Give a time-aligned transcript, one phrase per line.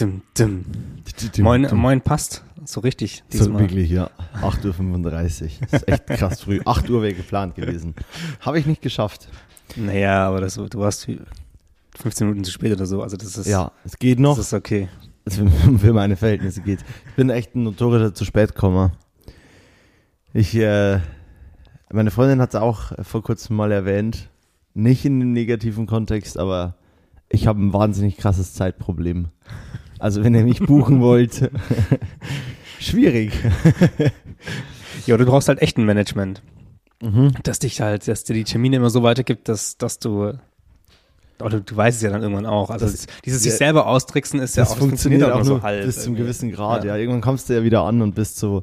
[0.00, 0.22] Moin.
[0.36, 0.64] Dim,
[1.16, 1.44] dim, dim.
[1.44, 2.42] Moin, moin passt.
[2.64, 3.22] So richtig.
[3.28, 3.60] So Diesmal.
[3.62, 4.10] wirklich, ja.
[4.40, 5.66] 8.35 Uhr.
[5.70, 6.60] Das ist echt krass früh.
[6.64, 7.94] 8 Uhr wäre geplant gewesen.
[8.40, 9.28] Habe ich nicht geschafft.
[9.76, 11.06] Naja, aber das, du warst
[11.96, 13.02] 15 Minuten zu spät oder so.
[13.02, 14.36] Also das ist, Ja, es geht noch.
[14.36, 14.88] das ist okay.
[15.24, 16.80] Es für, für meine Verhältnisse geht.
[17.10, 18.92] Ich bin echt ein notorischer zu spät Kommer.
[20.32, 21.00] Ich, äh,
[21.92, 24.28] meine Freundin hat es auch vor kurzem mal erwähnt.
[24.74, 26.74] Nicht in dem negativen Kontext, aber
[27.28, 29.28] ich habe ein wahnsinnig krasses Zeitproblem.
[30.04, 31.50] Also wenn ihr mich buchen wollt,
[32.78, 33.32] schwierig.
[35.06, 36.40] Ja, du brauchst halt echt ein Management.
[37.02, 37.32] Mhm.
[37.42, 40.32] Dass dich halt, dass dir die Termine immer so weitergibt, dass, dass du
[41.40, 42.68] oder du weißt es ja dann irgendwann auch.
[42.70, 45.62] Also Das- dieses sich ja, selber austricksen ist ja Das auch funktioniert auch nur so
[45.62, 45.84] halb.
[45.84, 46.84] bis zum gewissen Grad.
[46.84, 46.94] Ja.
[46.94, 47.00] Ja.
[47.00, 48.62] irgendwann kommst du ja wieder an und bist so,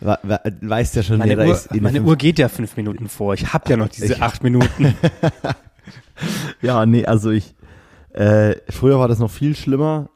[0.00, 2.76] we we weißt ja schon, Meine, ja, Uhr, ist meine eine Uhr geht ja fünf
[2.76, 3.32] Minuten vor.
[3.34, 4.94] Ich habe ja noch diese Ich- acht Minuten.
[6.62, 7.54] Ja, nee, also ich,
[8.12, 10.08] äh, früher war das noch viel schlimmer,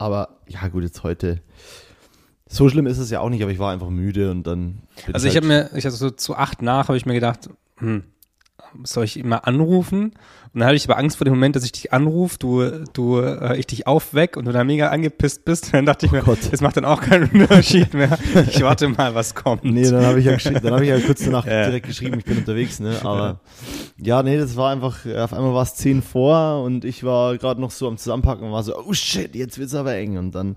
[0.00, 1.40] aber ja gut, jetzt heute,
[2.48, 4.82] so schlimm ist es ja auch nicht, aber ich war einfach müde und dann.
[5.12, 7.48] Also ich halt- habe mir, ich hatte so zu acht nach, habe ich mir gedacht,
[7.78, 8.02] hm,
[8.84, 10.12] soll ich immer anrufen?
[10.52, 13.20] Und dann hatte ich aber Angst vor dem Moment, dass ich dich anrufe, du, du,
[13.20, 15.66] äh, ich dich aufweck und du da mega angepisst bist.
[15.66, 18.18] Und dann dachte ich mir, Oh das macht dann auch keinen Unterschied mehr.
[18.48, 19.62] Ich warte mal, was kommt.
[19.64, 21.66] Nee, dann habe ich ja geschrieben, dann habe ich ja kurz danach Ja.
[21.66, 22.96] direkt geschrieben, ich bin unterwegs, ne?
[23.04, 23.40] Aber
[24.02, 27.36] ja, nee, das war einfach, äh, auf einmal war es 10 vor und ich war
[27.38, 30.16] gerade noch so am Zusammenpacken und war so, oh shit, jetzt wird's aber eng.
[30.16, 30.56] Und dann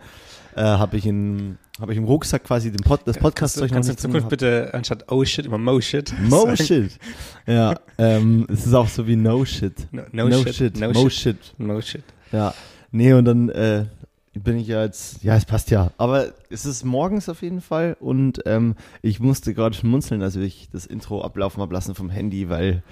[0.56, 3.90] äh, habe ich in habe ich im Rucksack quasi den Pod, das Podcast-Zeug noch kannst
[3.90, 6.14] du in Zukunft bitte anstatt oh shit immer mo shit.
[6.30, 6.58] Mo sagen?
[6.58, 7.00] shit.
[7.48, 9.88] Ja, ähm, es ist auch so wie no shit.
[9.92, 10.80] No, no, shit.
[10.80, 11.38] No Mo shit.
[11.44, 11.60] shit.
[11.60, 12.04] Mo shit.
[12.32, 12.54] Ja,
[12.92, 13.86] nee, und dann äh,
[14.34, 15.92] bin ich ja jetzt, ja, es passt ja.
[15.98, 20.70] Aber es ist morgens auf jeden Fall und ähm, ich musste gerade schmunzeln, als ich
[20.72, 22.84] das Intro ablaufen habe lassen vom Handy, weil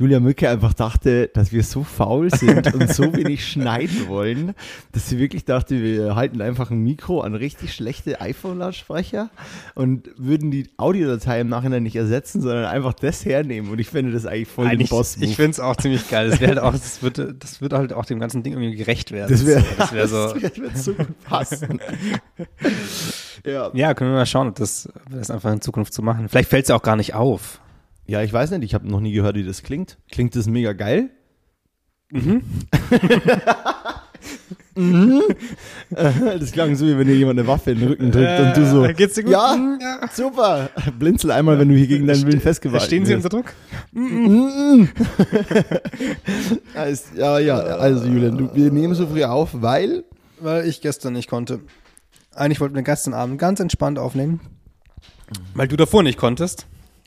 [0.00, 4.54] Julia Mücke einfach dachte, dass wir so faul sind und so wenig schneiden wollen,
[4.92, 9.28] dass sie wirklich dachte, wir halten einfach ein Mikro an richtig schlechte iPhone-Lautsprecher
[9.74, 13.72] und würden die Audiodatei im Nachhinein nicht ersetzen, sondern einfach das hernehmen.
[13.72, 16.30] Und ich finde das eigentlich voll Eigentlich, den boss ich finde es auch ziemlich geil.
[16.30, 19.32] Das, halt auch, das, wird, das wird halt auch dem ganzen Ding irgendwie gerecht werden.
[19.32, 20.32] Das wäre das wär so.
[20.32, 21.80] das wär, wird so gut passen.
[23.44, 23.70] ja.
[23.74, 26.28] Ja, können wir mal schauen, ob das, das einfach in Zukunft zu machen.
[26.28, 27.60] Vielleicht fällt es ja auch gar nicht auf.
[28.08, 29.98] Ja, ich weiß nicht, ich habe noch nie gehört, wie das klingt.
[30.10, 31.10] Klingt das mega geil?
[32.10, 32.42] Mhm.
[35.94, 38.66] das klang so, wie wenn dir jemand eine Waffe in den Rücken drückt und du
[38.66, 38.84] so.
[38.84, 39.32] Äh, geht's dir gut?
[39.32, 40.00] Ja, Mhm, ja.
[40.12, 40.70] super.
[40.98, 43.52] Blinzel einmal, wenn du hier gegen deinen Willen festgehalten Stehen Sie unter Druck?
[46.74, 50.04] Also, ja, ja, also Julian, du, wir nehmen so früh auf, weil
[50.40, 51.60] Weil ich gestern nicht konnte.
[52.34, 54.40] Eigentlich wollten wir gestern Abend ganz entspannt aufnehmen.
[55.54, 56.66] Weil du davor nicht konntest.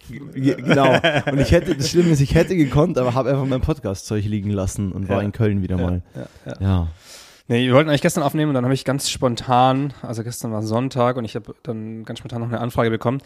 [0.10, 0.96] Genau.
[1.32, 4.50] Und ich hätte, das Schlimme ist, ich hätte gekonnt, aber habe einfach mein Podcast-Zeug liegen
[4.52, 5.24] lassen und war Ja.
[5.24, 6.02] in Köln wieder mal.
[6.16, 6.56] Ja, ja.
[6.62, 6.88] Ja.
[7.48, 10.62] Nee, wir wollten eigentlich gestern aufnehmen und dann habe ich ganz spontan, also gestern war
[10.64, 13.20] Sonntag und ich habe dann ganz spontan noch eine Anfrage bekommen,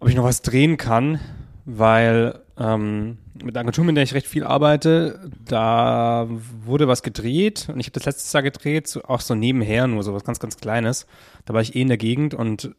[0.00, 1.20] ob ich noch was drehen kann,
[1.66, 6.28] weil ähm, mit der Agentur, mit der ich recht viel arbeite, da
[6.64, 10.02] wurde was gedreht und ich habe das letztes Jahr gedreht, so, auch so nebenher, nur
[10.02, 11.06] so was ganz, ganz Kleines.
[11.44, 12.74] Da war ich eh in der Gegend und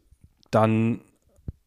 [0.50, 1.00] dann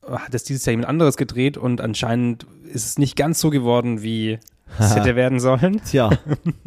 [0.09, 4.01] hat es dieses Jahr jemand anderes gedreht und anscheinend ist es nicht ganz so geworden,
[4.01, 4.39] wie
[4.79, 5.81] es hätte werden sollen.
[5.85, 6.09] Tja,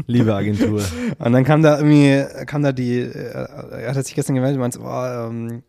[0.07, 0.83] liebe Agentur.
[1.19, 3.47] Und dann kam da irgendwie, kam da die, äh,
[3.83, 5.63] er hat sich gestern gemeldet und meinte, oh, ähm,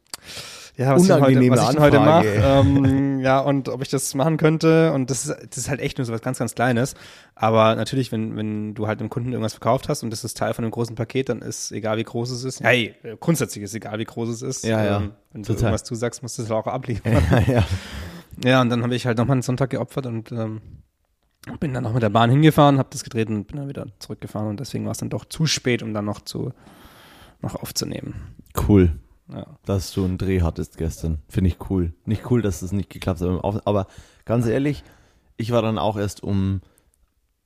[0.78, 3.90] ja, was ich denn heute, Unangenehme was ich heute mache, ähm, ja, und ob ich
[3.90, 4.94] das machen könnte.
[4.94, 6.96] Und das ist, das ist halt echt nur so was ganz, ganz Kleines.
[7.36, 10.54] Aber natürlich, wenn, wenn du halt dem Kunden irgendwas verkauft hast und das ist Teil
[10.54, 12.62] von einem großen Paket, dann ist egal, wie groß es ist.
[12.62, 14.64] Hey, grundsätzlich ist egal, wie groß es ist.
[14.66, 15.64] Ja, ja, Ähm, wenn du total.
[15.64, 17.14] irgendwas zusagst, musst du es auch abliefern.
[17.32, 17.64] ja, ja.
[18.44, 20.62] Ja, und dann habe ich halt nochmal einen Sonntag geopfert und ähm,
[21.60, 24.48] bin dann auch mit der Bahn hingefahren, habe das gedreht und bin dann wieder zurückgefahren
[24.48, 26.54] und deswegen war es dann doch zu spät, um dann noch zu
[27.42, 28.36] noch aufzunehmen.
[28.68, 28.92] Cool,
[29.34, 29.46] Ja.
[29.66, 31.20] dass du einen Dreh hattest gestern.
[31.30, 31.94] Finde ich cool.
[32.06, 33.66] Nicht cool, dass es nicht geklappt hat.
[33.66, 33.88] Aber
[34.26, 34.84] ganz ehrlich,
[35.38, 36.62] ich war dann auch erst um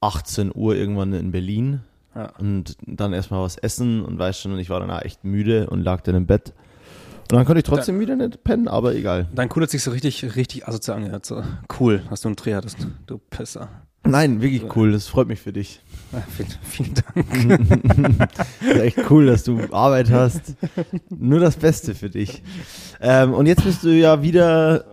[0.01, 1.81] 18 Uhr irgendwann in Berlin
[2.15, 2.31] Ja.
[2.39, 5.69] und dann erstmal was essen und weißt schon, und ich war dann auch echt müde
[5.69, 6.53] und lag dann im Bett.
[7.31, 9.27] Und dann konnte ich trotzdem wieder nicht pennen, aber egal.
[9.33, 11.25] Dein Cool hat sich so richtig, richtig asozial angehört.
[11.25, 11.41] So,
[11.79, 12.77] cool, dass du einen Dreh hattest,
[13.07, 13.67] du Pisser.
[14.03, 14.91] Nein, wirklich cool.
[14.91, 15.81] Das freut mich für dich.
[16.29, 18.29] Vielen, vielen Dank.
[18.61, 20.55] Ist echt cool, dass du Arbeit hast.
[21.09, 22.41] Nur das Beste für dich.
[23.01, 24.85] Ähm, und jetzt bist du ja wieder.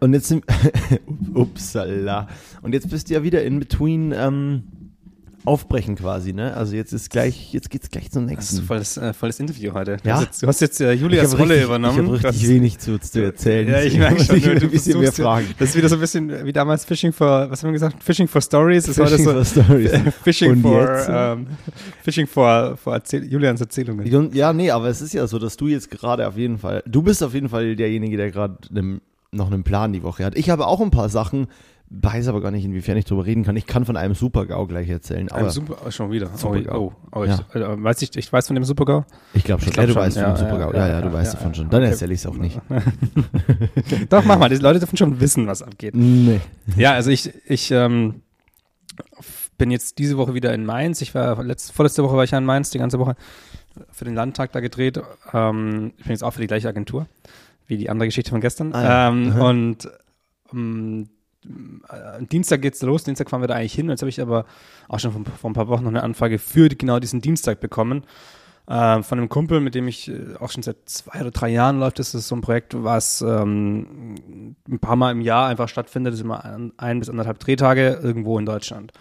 [0.00, 0.34] Und jetzt.
[1.34, 2.28] Upsala.
[2.62, 4.62] Und jetzt bist du ja wieder in between ähm,
[5.48, 6.54] aufbrechen quasi, ne?
[6.54, 8.66] Also jetzt ist gleich, jetzt geht's gleich zum Das ist nächsten.
[8.66, 9.96] voll das, äh, voll das Interview heute.
[9.96, 10.16] Du Ja?
[10.16, 12.14] hast jetzt, du hast jetzt äh, Julias Rolle richtig, übernommen.
[12.14, 13.66] Ich habe richtig wenig zu, zu erzählen.
[13.68, 14.36] Ja, ich merke schon.
[14.36, 15.46] ich du ein bisschen mehr fragen.
[15.58, 18.02] Das ist wieder so ein bisschen wie damals Fishing for, was haben wir gesagt?
[18.04, 18.84] Fishing for Stories.
[18.86, 19.92] Das Fishing war for das so, Stories.
[20.22, 21.08] Fishing Und for, jetzt?
[21.10, 21.46] ähm,
[22.04, 24.30] Fishing for, for Erzähl Julians Erzählungen.
[24.34, 27.02] Ja, nee, aber es ist ja so, dass du jetzt gerade auf jeden Fall, du
[27.02, 28.56] bist auf jeden Fall derjenige, der gerade
[29.30, 30.36] noch einen Plan die Woche hat.
[30.36, 31.46] Ich habe auch ein paar Sachen,
[31.90, 33.56] weiß aber gar nicht, inwiefern ich drüber reden kann.
[33.56, 36.28] Ich kann von einem Super-GAU gleich erzählen, aber Super, oh, schon wieder.
[36.36, 36.76] Super-GAU.
[36.78, 37.38] Oh, oh, oh Ja.
[37.48, 39.04] ich, äh, weiß ich, ich weiß von dem Super-GAU.
[39.34, 39.68] ich glaube schon.
[39.70, 40.72] Ich glaub ja, du schon, weißt ja, vom ja, Super-GAU.
[40.76, 41.70] ja, Ja, du weißt davon schon.
[41.70, 41.90] Dann Okay.
[41.92, 42.60] erzähle ich es auch nicht.
[44.10, 44.48] Doch, mach mal.
[44.48, 45.94] Die Leute dürfen schon wissen, was abgeht.
[45.94, 46.40] Nee.
[46.76, 48.22] Ja, also ich, ich ähm,
[49.56, 51.00] bin jetzt diese Woche wieder in Mainz.
[51.00, 53.14] Ich war letzte, vorletzte Woche war ich ja in Mainz, die ganze Woche
[53.92, 55.00] für den Landtag da gedreht.
[55.32, 57.06] Ähm, ich bin jetzt auch für die gleiche Agentur
[57.66, 58.72] wie die andere Geschichte von gestern.
[58.74, 59.08] Ah ja.
[59.10, 59.34] ähm.
[59.40, 59.88] Und
[60.52, 61.17] ähm, äh,
[62.30, 63.04] Dienstag geht's los.
[63.04, 63.88] Dienstag fahren wir da eigentlich hin.
[63.88, 64.44] Jetzt habe ich aber
[64.88, 68.04] auch schon vor, ein paar Wochen noch eine Anfrage für genau diesen Dienstag bekommen.
[68.66, 71.80] Äh, von einem Kumpel, mit dem ich äh, auch schon seit zwei oder drei Jahren
[71.80, 71.98] läuft.
[71.98, 76.12] Das ist so ein Projekt, was ähm, ein paar Mal im Jahr einfach stattfindet.
[76.12, 78.92] Das ist immer ein, ein bis anderthalb Drehtage irgendwo in Deutschland.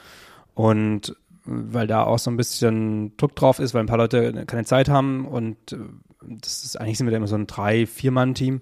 [0.54, 4.66] Und weil da auch so ein bisschen Druck drauf ist, weil ein paar Leute keine
[4.66, 5.78] Zeit haben und äh,
[6.22, 8.62] das ist eigentlich sind wir da immer so ein drei, vier Mann Team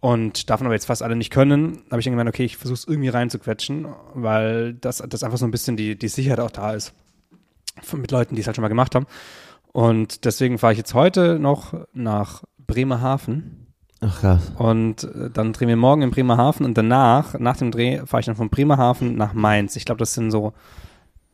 [0.00, 2.74] und davon aber jetzt fast alle nicht können, habe ich dann gemeint, okay, ich versuche
[2.74, 6.72] es irgendwie reinzuquetschen, weil das, das einfach so ein bisschen die, die Sicherheit auch da
[6.72, 6.92] ist
[7.92, 9.06] mit Leuten, die es halt schon mal gemacht haben.
[9.72, 13.66] Und deswegen fahre ich jetzt heute noch nach Bremerhaven
[14.00, 14.52] Ach krass.
[14.56, 18.26] und äh, dann drehen wir morgen in Bremerhaven und danach, nach dem Dreh, fahre ich
[18.26, 19.76] dann von Bremerhaven nach Mainz.
[19.76, 20.52] Ich glaube, das sind so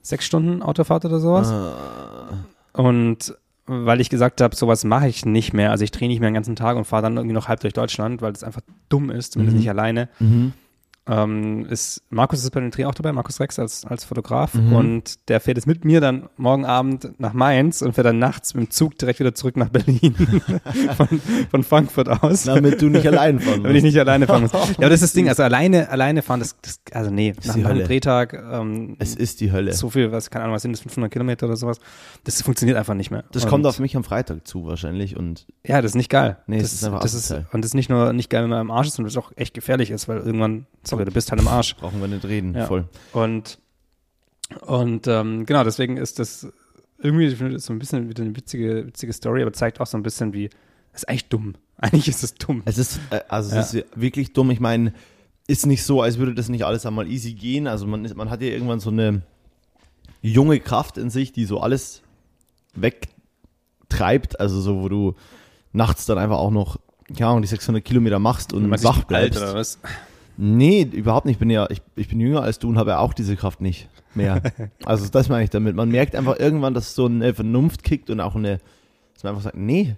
[0.00, 1.48] sechs Stunden Autofahrt oder sowas.
[1.48, 2.44] Ah.
[2.72, 3.36] Und
[3.66, 5.70] weil ich gesagt habe, sowas mache ich nicht mehr.
[5.70, 7.72] Also ich drehe nicht mehr den ganzen Tag und fahre dann irgendwie noch halb durch
[7.74, 9.60] Deutschland, weil das einfach dumm ist, zumindest Mhm.
[9.60, 10.08] nicht alleine.
[10.18, 10.52] Mhm.
[11.08, 14.54] Ähm, ist, Markus ist bei dem Dreh auch dabei, Markus Rex als, als Fotograf.
[14.54, 14.72] Mhm.
[14.72, 18.54] Und der fährt jetzt mit mir dann morgen Abend nach Mainz und fährt dann nachts
[18.54, 20.14] mit dem Zug direkt wieder zurück nach Berlin.
[20.96, 21.20] von,
[21.50, 22.44] von Frankfurt aus.
[22.44, 23.94] Damit du nicht allein fahren Damit ich musst.
[23.94, 24.52] nicht alleine fahren muss.
[24.52, 27.54] Ja, aber das ist das Ding, also alleine, alleine fahren, das, das also nee, nach
[27.56, 27.84] einem.
[27.84, 29.72] Drehtag, ähm, Es ist die Hölle.
[29.72, 31.78] so viel, was, keine Ahnung, was sind das, 500 Kilometer oder sowas,
[32.24, 33.24] das funktioniert einfach nicht mehr.
[33.32, 36.36] Das und, kommt auf mich am Freitag zu wahrscheinlich und Ja, das ist nicht geil.
[36.46, 37.32] Nee, das es ist einfach das ist.
[37.32, 39.32] Und das ist nicht nur nicht geil, wenn man am Arsch ist, sondern das auch
[39.36, 41.76] echt gefährlich ist, weil irgendwann, sorry, du bist halt am Arsch.
[41.76, 42.54] brauchen wir nicht reden.
[42.54, 42.66] Ja.
[42.66, 42.84] Voll.
[43.12, 43.58] Und,
[44.66, 46.46] und ähm, genau, deswegen ist das
[46.98, 50.32] irgendwie so ein bisschen wieder eine witzige, witzige Story, aber zeigt auch so ein bisschen,
[50.32, 50.48] wie,
[50.92, 51.54] das ist eigentlich dumm.
[51.78, 52.62] Eigentlich ist es dumm.
[52.64, 53.80] Es ist, äh, also es Ja.
[53.80, 54.50] ist wirklich dumm.
[54.52, 54.92] Ich meine,
[55.48, 57.66] ist nicht so, als würde das nicht alles einmal easy gehen.
[57.66, 59.22] Also man, ist, man hat ja irgendwann so eine
[60.20, 62.02] junge Kraft in sich, die so alles
[62.74, 64.38] wegtreibt.
[64.40, 65.14] Also so, wo du
[65.72, 66.78] nachts dann einfach auch noch,
[67.16, 69.42] keine Ahnung, die 600 Kilometer machst und meinst, wach bin alt bleibst.
[69.42, 69.78] oder was?
[70.36, 71.34] Nee, überhaupt nicht.
[71.34, 73.60] Ich bin ja, ich, ich bin jünger als du und habe ja auch diese Kraft
[73.60, 74.42] nicht mehr.
[74.84, 75.76] also das meine ich damit.
[75.76, 78.60] Man merkt einfach irgendwann, dass so eine Vernunft kickt und auch eine,
[79.14, 79.96] dass man einfach sagt, nee,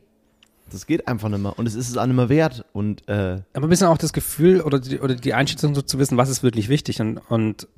[0.70, 1.58] das geht einfach nicht mehr.
[1.58, 2.64] Und es ist es auch nicht mehr wert.
[2.72, 5.98] Und äh, Aber ein bisschen auch das Gefühl oder die, oder die Einschätzung so zu
[5.98, 7.00] wissen, was ist wirklich wichtig.
[7.00, 7.69] Und, und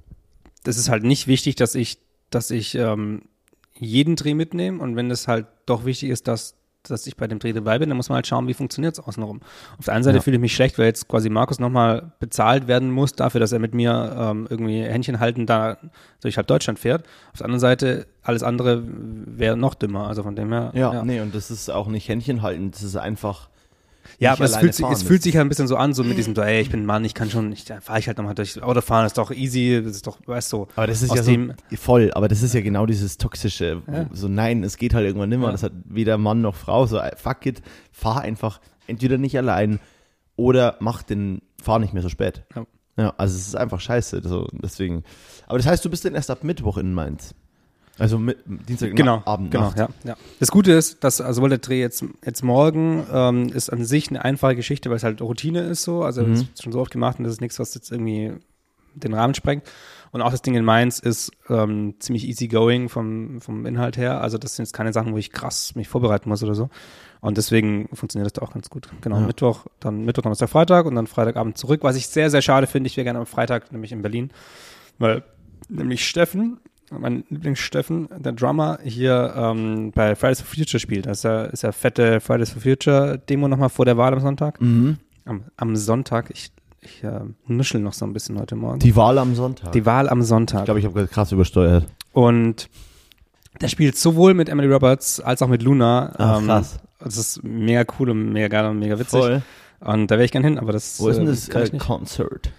[0.64, 1.99] das ist halt nicht wichtig, dass ich,
[2.31, 3.23] dass ich ähm,
[3.79, 4.82] jeden Dreh mitnehme.
[4.82, 6.56] Und wenn es halt doch wichtig ist, dass,
[6.88, 9.05] dass ich bei dem Dreh dabei bin, dann muss man halt schauen, wie funktioniert es
[9.05, 9.41] außenrum.
[9.79, 10.23] Auf der einen Seite Ja.
[10.23, 13.59] fühle ich mich schlecht, weil jetzt quasi Markus nochmal bezahlt werden muss dafür, dass er
[13.59, 15.79] mit mir ähm, irgendwie Händchen halten da
[16.23, 17.05] durch halb Deutschland fährt.
[17.33, 20.07] Auf der anderen Seite, alles andere wäre noch dümmer.
[20.09, 20.71] Also von dem her.
[20.75, 22.71] ja, nee, und das ist auch nicht Händchen halten.
[22.71, 23.49] Das ist einfach.
[24.19, 26.17] Ja, aber es fühlt, sich, es fühlt sich halt ein bisschen so an, so mit
[26.19, 28.19] diesem, so, ey, ich bin ein Mann, ich kann schon, ich, da fahre ich halt
[28.19, 30.67] nochmal durch Autofahren, ist doch easy, das ist doch, weißt du.
[30.77, 31.33] Aber das ist ja so
[31.77, 34.07] voll, aber das ist ja genau dieses toxische, Ja.
[34.13, 35.53] so nein, es geht halt irgendwann nimmer, Ja.
[35.53, 39.81] das hat weder Mann noch Frau, so äh, fuck it, fahr einfach entweder nicht allein
[40.37, 42.45] oder mach den, fahr nicht mehr so spät.
[42.55, 42.67] Ja.
[42.99, 45.03] Ja, also es ist einfach scheiße, so, deswegen.
[45.47, 47.35] Aber das heißt, du bist dann erst ab Mittwoch in Mainz.
[47.99, 49.79] Also mit, Dienstag Genau, Abend, genau, Nacht.
[49.79, 50.17] ja, ja.
[50.38, 54.09] Das Gute ist, dass, also sowohl der Dreh jetzt, jetzt morgen ähm, ist an sich
[54.11, 56.31] eine einfache Geschichte, weil es halt Routine ist so, also Mhm.
[56.33, 58.33] das ist schon so oft gemacht und das ist nichts, was jetzt irgendwie
[58.95, 59.65] den Rahmen sprengt.
[60.12, 64.21] Und auch das Ding in Mainz ist ähm, ziemlich easy going vom, vom Inhalt her.
[64.23, 66.71] Also das sind jetzt keine Sachen, wo ich krass mich vorbereiten muss oder so.
[67.21, 68.88] Und deswegen funktioniert das da auch ganz gut.
[69.03, 69.26] Genau, Ja.
[69.26, 71.81] Mittwoch, dann Mittwoch, Donnerstag, Freitag und dann Freitagabend zurück.
[71.83, 74.31] Was ich sehr, sehr schade finde, ich wäre gerne am Freitag, nämlich in Berlin,
[74.99, 75.23] weil
[75.69, 76.59] nämlich Steffen,
[76.90, 81.07] mein Lieblingssteffen, der Drummer, hier ähm, bei Fridays for Future spielt.
[81.07, 84.21] Das ist ja, ist ja fette Fridays for Future Demo nochmal vor der Wahl am
[84.21, 84.61] Sonntag.
[84.61, 84.99] Mhm.
[85.25, 88.78] Am, am Sonntag, ich, ich äh, nuschel noch so ein bisschen heute Morgen.
[88.78, 89.73] Die Wahl am Sonntag.
[89.73, 90.61] Die Wahl am Sonntag.
[90.61, 91.87] ich glaube, ich habe gerade krass übersteuert.
[92.12, 92.69] Und
[93.61, 96.12] der spielt sowohl mit Emily Roberts als auch mit Luna.
[96.19, 96.78] Ach, krass.
[96.99, 99.21] Das ist mega cool und mega geil und mega witzig.
[99.21, 99.43] Voll.
[99.81, 101.78] Und da wäre ich gern hin, aber das Wo ist denn äh, das äh.
[101.78, 102.50] Concert?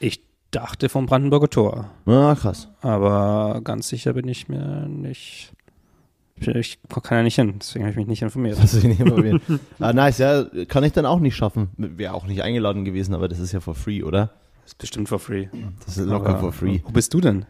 [0.00, 0.22] Ich
[0.54, 1.90] dachte vom Brandenburger Tor.
[2.06, 2.68] Ah, krass.
[2.80, 5.52] Aber ganz sicher bin ich mir nicht.
[6.36, 8.58] Ich kann ja nicht hin, deswegen habe ich mich nicht informiert.
[8.60, 9.40] Das ist nicht informiert.
[9.78, 11.70] ah, nice, ja, kann ich dann auch nicht schaffen.
[11.76, 14.30] Wäre auch nicht eingeladen gewesen, aber das ist ja for free, oder?
[14.62, 15.48] Das ist bestimmt for free.
[15.84, 16.80] Das ist locker Aber for free.
[16.84, 17.46] Wo bist du denn?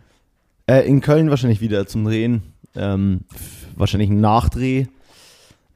[0.66, 2.42] Äh, in Köln wahrscheinlich wieder zum Drehen.
[2.74, 3.20] Ähm,
[3.76, 4.86] wahrscheinlich ein Nachdreh.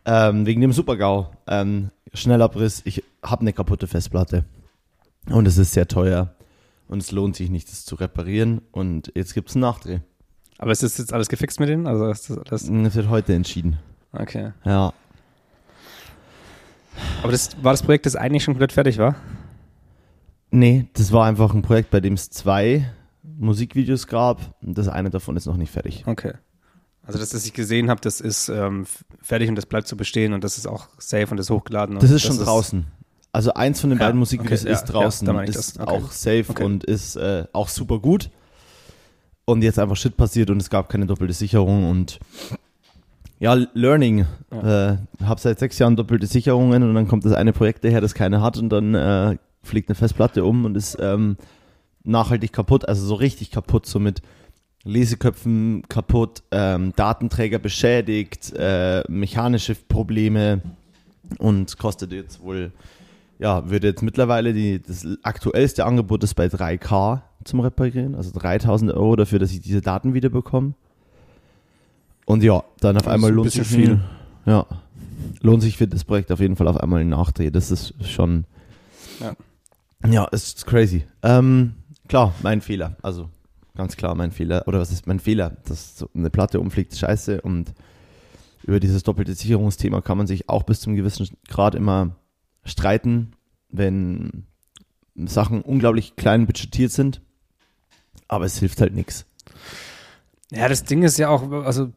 [0.04, 1.30] Ähm, wegen dem Supergau.
[1.46, 2.82] Ähm, Schnellabriss.
[2.84, 4.44] Ich habe eine kaputte Festplatte.
[5.30, 6.34] Und es ist sehr teuer.
[6.88, 8.62] Und es lohnt sich nicht, das zu reparieren.
[8.72, 10.00] Und jetzt gibt es einen Nachdreh.
[10.58, 11.86] Aber ist das jetzt alles gefixt mit denen?
[11.86, 12.70] Also ist das alles.
[12.70, 13.78] Das wird heute entschieden.
[14.12, 14.52] Okay.
[14.64, 14.92] Ja.
[17.22, 19.14] Aber das war das Projekt, das eigentlich schon komplett fertig war?
[20.50, 22.90] Nee, das war einfach ein Projekt, bei dem es zwei
[23.22, 24.56] Musikvideos gab.
[24.62, 26.04] Und das eine davon ist noch nicht fertig.
[26.06, 26.32] Okay.
[27.02, 28.86] Also das, was ich gesehen habe, das ist ähm,
[29.22, 31.96] fertig und das bleibt so bestehen und das ist auch safe und das ist hochgeladen.
[31.96, 32.84] und Das ist schon draußen.
[33.38, 35.78] Also eins von den Ja, beiden Musikvideos okay, ja, ist draußen, ja, meine ich ist.
[35.78, 35.88] Okay.
[35.88, 36.64] auch safe Okay.
[36.64, 38.30] und ist äh, auch super gut.
[39.44, 42.18] Und jetzt einfach Shit passiert und es gab keine doppelte Sicherung und
[43.38, 44.26] ja, Learning.
[44.50, 44.90] Ja.
[44.90, 48.12] Äh, hab seit sechs Jahren doppelte Sicherungen und dann kommt das eine Projekt daher, das
[48.12, 51.36] keine hat und dann äh, fliegt eine Festplatte um und ist ähm,
[52.02, 54.20] nachhaltig kaputt, also so richtig kaputt, so mit
[54.82, 60.60] Leseköpfen kaputt, ähm, Datenträger beschädigt, äh, mechanische Probleme
[61.38, 62.72] und kostet jetzt wohl,
[63.38, 68.92] ja, wird jetzt mittlerweile die, das aktuellste Angebot ist bei 3K zum Reparieren, also 3000
[68.92, 70.74] Euro dafür, dass ich diese Daten wieder bekomme.
[72.26, 74.00] Und ja, dann auf Das einmal ein lohnt sich viel.
[74.44, 74.66] Ja,
[75.40, 77.50] lohnt sich für das Projekt auf jeden Fall auf einmal ein Nachdreh.
[77.50, 78.44] Das ist schon,
[79.20, 79.34] Ja.
[80.10, 81.04] ja, es ist crazy.
[81.22, 81.74] Ähm,
[82.08, 82.96] klar, mein Fehler.
[83.02, 83.30] Also
[83.76, 84.64] ganz klar mein Fehler.
[84.66, 85.56] Oder was ist mein Fehler?
[85.66, 87.40] Dass so eine Platte umfliegt, ist scheiße.
[87.40, 87.72] Und
[88.64, 92.16] über dieses doppelte Sicherungsthema kann man sich auch bis zum gewissen Grad immer
[92.68, 93.32] streiten,
[93.68, 94.46] wenn
[95.14, 97.20] Sachen unglaublich klein budgetiert sind.
[98.28, 99.26] Aber es hilft halt nichts.
[100.50, 101.92] Ja, das Ding ist ja auch, also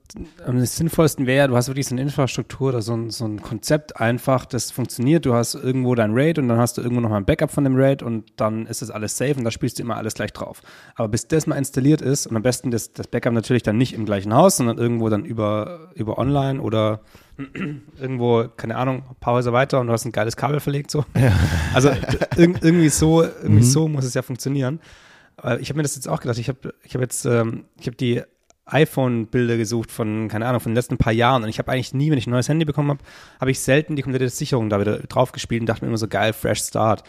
[0.46, 3.96] am sinnvollsten wäre, du hast wirklich so eine Infrastruktur oder so ein, so ein Konzept
[4.02, 5.26] einfach, das funktioniert.
[5.26, 7.64] Du hast irgendwo dein Raid und dann hast du irgendwo noch mal ein Backup von
[7.64, 10.34] dem Raid und dann ist das alles safe und da spielst du immer alles gleich
[10.34, 10.62] drauf.
[10.96, 13.94] Aber bis das mal installiert ist und am besten das, das Backup natürlich dann nicht
[13.94, 17.00] im gleichen Haus, sondern irgendwo dann über, über online oder
[18.02, 21.06] irgendwo, keine Ahnung, ein paar Häuser weiter und du hast ein geiles Kabel verlegt so.
[21.74, 21.90] Also
[22.36, 24.82] irg irgendwie so, irgendwie so muss es ja funktionieren.
[25.38, 26.38] Aber ich habe mir das jetzt auch gedacht.
[26.38, 28.22] Ich habe ich hab jetzt, ähm, ich habe die
[28.72, 31.44] iPhone-Bilder gesucht von, keine Ahnung, von den letzten paar Jahren.
[31.44, 33.00] Und ich habe eigentlich nie, wenn ich ein neues Handy bekommen habe,
[33.40, 36.08] habe ich selten die komplette Sicherung da wieder drauf gespielt und dachte mir immer so
[36.08, 37.04] geil, fresh start.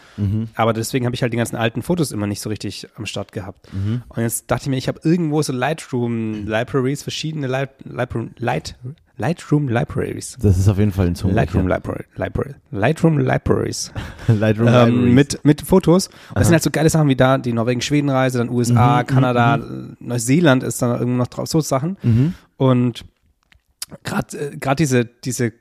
[0.55, 3.31] Aber deswegen habe ich halt die ganzen alten Fotos immer nicht so richtig am Start
[3.31, 3.67] gehabt.
[4.09, 8.75] Und jetzt dachte ich mir, ich habe irgendwo so Lightroom-Libraries, verschiedene Light, Lightroom, Light,
[9.17, 10.37] Lightroom Libraries.
[10.41, 11.45] Das ist auf jeden Fall ein Zungenbrecher.
[11.45, 13.91] Lightroom Library, Library, Lightroom Libraries
[14.27, 15.13] Lightroom ähm, Libraries.
[15.13, 16.07] mit, mit Fotos.
[16.07, 19.59] Und das sind halt so geile Sachen wie da die Norwegen-Schweden-Reise, dann USA, Kanada,
[19.99, 21.97] Neuseeland ist da irgendwo noch drauf, so Sachen.
[22.01, 22.33] Mhm.
[22.57, 23.05] Und
[24.03, 25.53] gerade äh, grad diese, diese,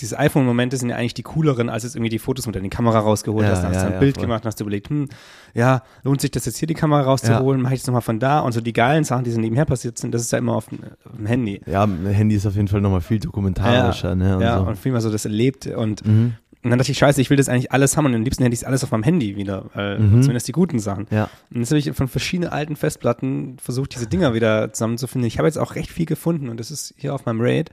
[0.00, 2.70] diese iPhone-Momente sind ja eigentlich die cooleren, als jetzt irgendwie die Fotos mit in die
[2.70, 3.62] Kamera rausgeholt Ja, hast.
[3.62, 4.22] Dann hast ja, du ein ja, Bild voll.
[4.26, 5.08] gemacht und hast überlegt, hm,
[5.54, 7.60] ja, lohnt sich das jetzt hier die Kamera rauszuholen?
[7.60, 8.40] Mache ich das nochmal von da?
[8.40, 10.66] Und so die geilen Sachen, die so nebenher passiert sind, das ist ja immer auf,
[10.68, 11.60] dem- auf dem Handy.
[11.66, 14.14] Ja, ein Handy ist auf jeden Fall nochmal viel dokumentarischer.
[14.14, 14.64] ne, und ja, so.
[14.66, 16.34] und viel mal so das erlebt und Mhm.
[16.62, 18.54] und dann dachte ich, scheiße, ich will das eigentlich alles haben und am liebsten hätte
[18.54, 21.06] ich alles auf meinem Handy wieder, weil zumindest die guten Sachen.
[21.10, 21.28] Ja.
[21.52, 25.26] Und jetzt habe ich von verschiedenen alten Festplatten versucht, diese Dinger wieder zusammenzufinden.
[25.26, 27.70] Ich habe jetzt auch recht viel gefunden und das ist hier auf meinem RAID.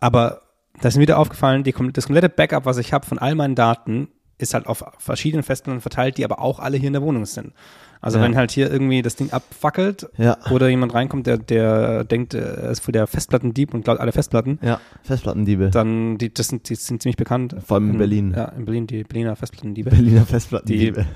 [0.00, 0.40] Aber
[0.80, 3.54] da ist mir wieder aufgefallen, die, das komplette Backup, was ich habe von all meinen
[3.54, 7.24] Daten, ist halt auf verschiedenen Festplatten verteilt, die aber auch alle hier in der Wohnung
[7.24, 7.52] sind.
[8.00, 8.24] Also Ja.
[8.24, 10.36] wenn halt hier irgendwie das Ding abfackelt Ja.
[10.50, 14.58] oder jemand reinkommt, der, der denkt, er ist voll der Festplattendieb und klaut alle Festplatten,
[14.60, 15.70] Ja, Festplattendiebe.
[15.70, 17.54] dann, die, das sind, die sind ziemlich bekannt.
[17.64, 18.34] Vor allem in Berlin.
[18.36, 19.90] Ja, in Berlin, die Berliner Festplattendiebe.
[19.90, 21.06] Berliner Die Festplattendiebe.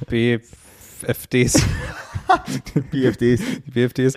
[1.02, 1.62] BFDs,
[2.90, 3.40] BFDs.
[3.66, 4.14] die BFDs.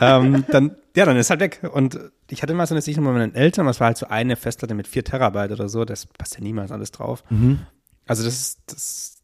[0.00, 1.60] ähm, dann, ja, dann ist halt weg.
[1.72, 1.98] Und
[2.30, 4.74] ich hatte mal so eine Sicherung bei meinen Eltern, das war halt so eine Festplatte
[4.74, 7.24] mit 4 Terabyte oder so, das passt ja niemals alles drauf.
[7.30, 7.60] Mhm.
[8.06, 9.18] Also das ist, das,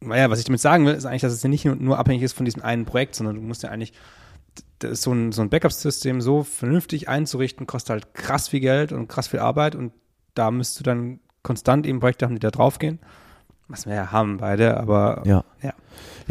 [0.00, 2.32] naja, was ich damit sagen will, ist eigentlich, dass es ja nicht nur- abhängig ist
[2.32, 3.92] von diesem einen Projekt, sondern du musst ja eigentlich
[4.92, 9.28] so ein, so ein Backup-System so vernünftig einzurichten, kostet halt krass viel Geld und krass
[9.28, 9.92] viel Arbeit und
[10.34, 12.98] da müsst du dann konstant eben Projekte haben, die da draufgehen.
[13.68, 15.44] Was wir ja haben beide, aber Ja.
[15.62, 15.74] ja.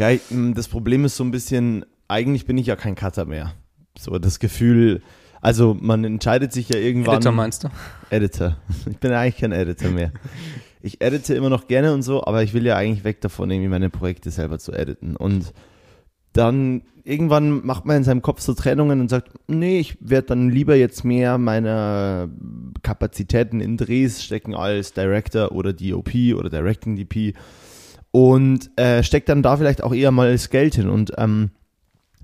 [0.00, 3.26] Ja, ich, m, das Problem ist so ein bisschen, eigentlich bin ich ja kein Cutter
[3.26, 3.52] mehr.
[3.98, 5.02] So das Gefühl,
[5.42, 7.16] also man entscheidet sich ja irgendwann.
[7.16, 7.68] Editor meinst du?
[8.08, 8.56] Editor.
[8.88, 10.10] Ich bin ja eigentlich kein Editor mehr.
[10.80, 13.68] Ich edite immer noch gerne und so, aber ich will ja eigentlich weg davon, irgendwie
[13.68, 15.16] meine Projekte selber zu editen.
[15.16, 15.52] Und
[16.32, 20.48] dann irgendwann macht man in seinem Kopf so Trennungen und sagt, nee, ich werde dann
[20.48, 22.30] lieber jetzt mehr meine
[22.82, 27.34] Kapazitäten in Drehs stecken als Director oder DOP oder Directing DP.
[28.12, 30.88] Und äh, steckt dann da vielleicht auch eher mal das Geld hin.
[30.88, 31.50] Und ähm,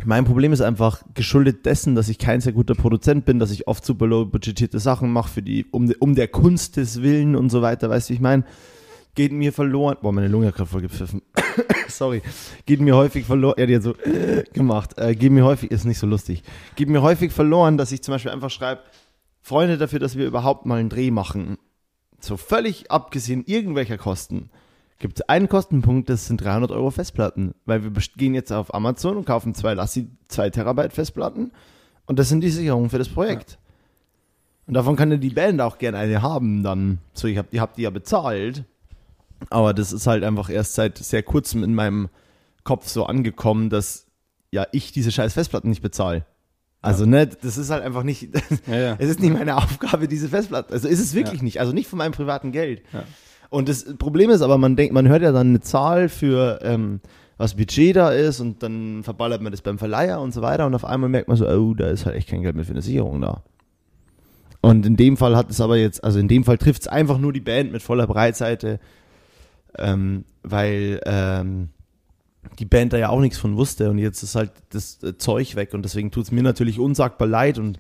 [0.05, 3.67] mein Problem ist einfach geschuldet dessen, dass ich kein sehr guter Produzent bin, dass ich
[3.67, 7.51] oft super low budgetierte Sachen mache für die, um, um der Kunst des Willen und
[7.51, 8.45] so weiter, weißt du, ich meine?
[9.15, 9.97] Geht mir verloren.
[10.03, 11.23] Boah, meine Lunge hat gerade voll gepfiffen.
[11.89, 12.21] Sorry.
[12.67, 13.55] Geht mir häufig verloren.
[13.57, 13.95] Ja, die hat so
[14.53, 14.99] gemacht.
[14.99, 16.43] Äh, geht mir häufig, ist nicht so lustig.
[16.75, 18.83] Geht mir häufig verloren, dass ich zum Beispiel einfach schreibe,
[19.41, 21.57] Freunde dafür, dass wir überhaupt mal einen Dreh machen.
[22.21, 24.51] So völlig abgesehen irgendwelcher Kosten
[24.99, 27.55] gibt es einen Kostenpunkt, das sind 300 Euro Festplatten.
[27.65, 31.53] Weil wir gehen jetzt auf Amazon und kaufen zwei Lassi 2 Terabyte Festplatten
[32.07, 33.53] und das sind die Sicherungen für das Projekt.
[33.53, 33.59] Ja.
[34.69, 36.99] Und davon kann ja die Band auch gerne eine haben dann.
[37.13, 38.65] So, ich hab, ihr habt die ja bezahlt.
[39.51, 42.09] Aber das ist halt einfach erst seit sehr kurzem in meinem
[42.65, 44.07] Kopf so angekommen, dass
[44.51, 46.25] ja ich diese scheiß Festplatten nicht bezahle.
[46.83, 47.11] Also, ja.
[47.11, 48.29] ne, das ist halt einfach nicht,
[48.67, 48.97] ja, ja.
[48.99, 51.99] es ist nicht meine Aufgabe, diese Festplatten, also ist es wirklich nicht, also nicht von
[51.99, 52.83] meinem privaten Geld.
[53.51, 57.01] Und das Problem ist aber, man denkt, man hört ja dann eine Zahl für, ähm,
[57.37, 60.75] was Budget da ist und dann verballert man das beim Verleiher und so weiter und
[60.75, 62.83] auf einmal merkt man so, oh, da ist halt echt kein Geld mehr für eine
[62.83, 63.43] Sicherung da.
[64.63, 67.19] Und in dem Fall hat es aber jetzt, also in dem Fall trifft es einfach
[67.19, 68.81] nur die Band mit voller Breitseite,
[69.79, 71.69] ähm, weil ähm,
[72.59, 75.57] die Band da ja auch nichts von wusste und jetzt ist halt das äh, Zeug
[75.57, 77.79] weg und deswegen tut es mir natürlich unsagbar leid und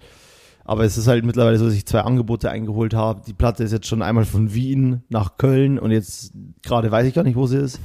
[0.66, 3.23] aber es ist halt mittlerweile so, dass ich zwei Angebote eingeholt habe.
[3.26, 6.32] Die Platte ist jetzt schon einmal von Wien nach Köln und jetzt
[6.62, 7.80] gerade weiß ich gar nicht, wo sie ist.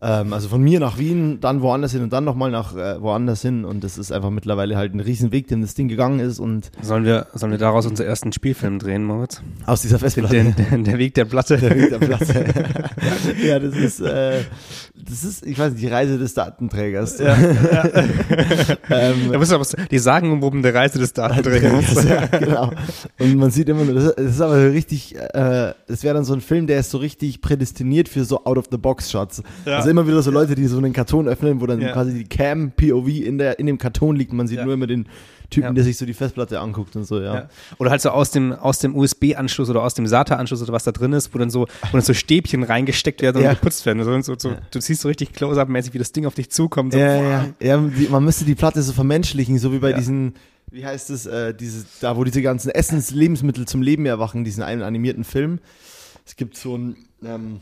[0.00, 3.40] Ähm, also von mir nach Wien, dann woanders hin und dann nochmal nach äh, woanders
[3.42, 3.64] hin.
[3.64, 6.38] Und das ist einfach mittlerweile halt ein Riesenweg, den das Ding gegangen ist.
[6.38, 9.42] Und sollen wir, sollen wir daraus unseren ersten Spielfilm drehen, Moritz?
[9.64, 10.34] Aus dieser Festplatte.
[10.34, 11.56] Den, den, der Weg der Platte.
[11.56, 12.44] Der Weg der Platte.
[13.46, 14.42] ja, das ist, äh,
[15.08, 17.18] das ist, ich weiß nicht, die Reise des Datenträgers.
[17.18, 17.84] Ja, ja.
[18.90, 22.04] ähm, da muss aber die sagenumwobene Reise des Datenträgers.
[22.08, 22.72] ja, genau.
[23.18, 26.40] Und man sieht immer nur, das ist aber richtig, äh, das wäre dann so ein
[26.40, 29.42] Film, der ist so richtig prädestiniert für so Out-of-the-Box-Shots.
[29.64, 29.76] Ja.
[29.76, 31.92] Also immer wieder so Leute, die so einen Karton öffnen, wo dann ja.
[31.92, 34.32] quasi die Cam POV in der in dem Karton liegt.
[34.32, 35.06] Man sieht nur immer den
[35.50, 35.72] Typen, ja.
[35.72, 37.34] der sich so die Festplatte anguckt und so, ja.
[37.34, 37.48] ja.
[37.78, 40.92] Oder halt so aus dem, aus dem USB-Anschluss oder aus dem SATA-Anschluss oder was da
[40.92, 43.54] drin ist, wo dann so, wo dann so Stäbchen reingesteckt werden und ja.
[43.54, 44.02] geputzt werden.
[44.04, 46.92] So, so, so Du siehst so richtig close-up-mäßig, wie das Ding auf dich zukommt.
[46.92, 47.78] So, ja, ja,
[48.10, 50.34] man müsste die Platte so vermenschlichen, so wie bei diesen,
[50.70, 54.82] wie heißt es, äh, diese, da wo diese ganzen Essens-Lebensmittel zum Leben erwachen, diesen einen
[54.82, 55.60] animierten Film.
[56.24, 57.60] Es gibt so ein, ähm,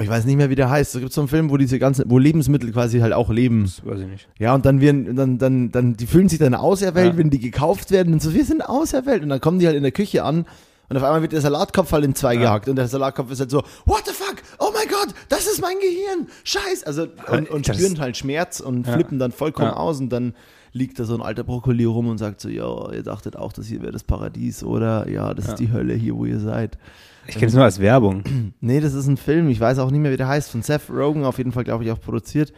[0.00, 0.94] ich weiß nicht mehr, wie der heißt.
[0.94, 3.64] Es gibt so einen Film, wo diese ganzen, wo Lebensmittel quasi halt auch leben.
[3.64, 4.28] Das weiß ich nicht.
[4.38, 7.18] Ja, und dann werden, dann, dann, dann, die fühlen sich dann auserwählt, ja.
[7.18, 9.22] wenn die gekauft werden und so, wir sind auserwählt.
[9.22, 10.46] Und dann kommen die halt in der Küche an
[10.92, 12.40] und auf einmal wird der Salatkopf halt in zwei ja.
[12.40, 14.36] gehackt und der Salatkopf ist halt so, what the fuck?
[14.58, 16.28] Oh mein Gott, das ist mein Gehirn.
[16.44, 16.84] Scheiß.
[16.84, 18.92] Also, und, und spüren halt Schmerz und ja.
[18.92, 20.34] flippen dann vollkommen aus und dann
[20.72, 23.66] liegt da so ein alter Brokkoli rum und sagt so, ja, ihr dachtet auch, das
[23.68, 26.76] hier wäre das Paradies oder ja, das ist die Hölle hier, wo ihr seid.
[27.26, 28.22] Ich kenne es nur als Werbung.
[28.64, 29.48] Nee, das ist ein Film.
[29.48, 30.50] Ich weiß auch nicht mehr, wie der heißt.
[30.50, 32.52] Von Seth Rogen auf jeden Fall, glaube ich, auch produziert.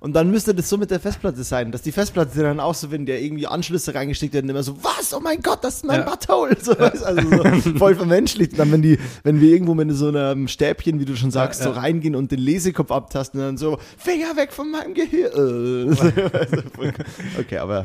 [0.00, 2.90] Und dann müsste das so mit der Festplatte sein, dass die Festplatte dann auch so,
[2.90, 5.12] wenn der irgendwie Anschlüsse reingesteckt werden, immer so, was?
[5.12, 6.08] Oh mein Gott, das ist mein ja.
[6.08, 6.56] Butthole.
[6.58, 6.90] So, ja.
[7.04, 7.20] Also
[7.60, 8.52] so voll vermenschlicht.
[8.52, 11.60] Und dann, wenn die, wenn wir irgendwo mit so einem Stäbchen, wie du schon sagst,
[11.60, 15.98] ja, so reingehen und den Lesekopf abtasten, dann so, Finger weg von meinem Gehirn.
[17.38, 17.84] okay, aber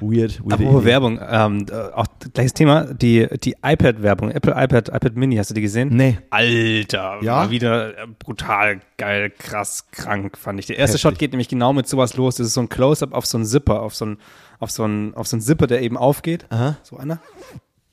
[0.00, 0.52] Weird, weird.
[0.52, 5.50] Apropos Werbung, ähm, äh, auch gleiches Thema, die, die iPad-Werbung, Apple iPad, iPad Mini, hast
[5.50, 5.88] du die gesehen?
[5.94, 6.18] Nee.
[6.30, 7.36] Alter, ja?
[7.36, 10.66] war wieder äh, brutal geil, krass, krank, fand ich.
[10.66, 11.02] Der erste Heftig.
[11.02, 12.36] Shot geht nämlich genau mit sowas los.
[12.36, 14.18] Das ist so ein Close-Up auf so einen Zipper, auf so einen,
[14.58, 16.46] auf so einen, auf so einen Zipper, der eben aufgeht.
[16.50, 16.76] Aha.
[16.82, 17.20] So einer.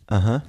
[0.08, 0.44] Aha.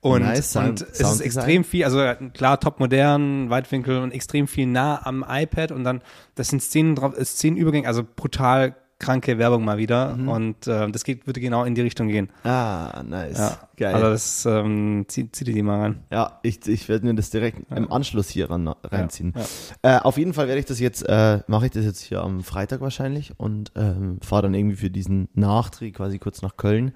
[0.00, 2.00] Und, nice, und es ist extrem viel, also
[2.34, 6.02] klar, top modern, Weitwinkel und extrem viel nah am iPad und dann,
[6.34, 10.28] das sind Szenen drauf, Szenenübergänge, also brutal kranke Werbung mal wieder mhm.
[10.28, 12.30] und äh, das geht, würde genau in die Richtung gehen.
[12.44, 13.38] Ah, nice.
[13.38, 13.58] Ja.
[13.76, 13.94] Geil.
[13.94, 16.04] Also das ähm, zieh, zieh dir die mal rein.
[16.10, 17.76] Ja, ich, ich werde mir das direkt ja.
[17.76, 19.34] im Anschluss hier ran, reinziehen.
[19.82, 19.98] Ja.
[19.98, 22.42] Äh, auf jeden Fall werde ich das jetzt, äh, mache ich das jetzt hier am
[22.44, 26.92] Freitag wahrscheinlich und ähm, fahre dann irgendwie für diesen Nachdreh quasi kurz nach Köln.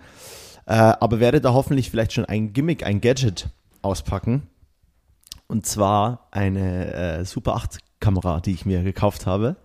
[0.67, 3.49] Äh, aber werde da hoffentlich vielleicht schon ein Gimmick, ein Gadget
[3.83, 4.45] auspacken.
[5.49, 9.57] Und zwar eine äh, Super 8 Kamera, die ich mir gekauft habe.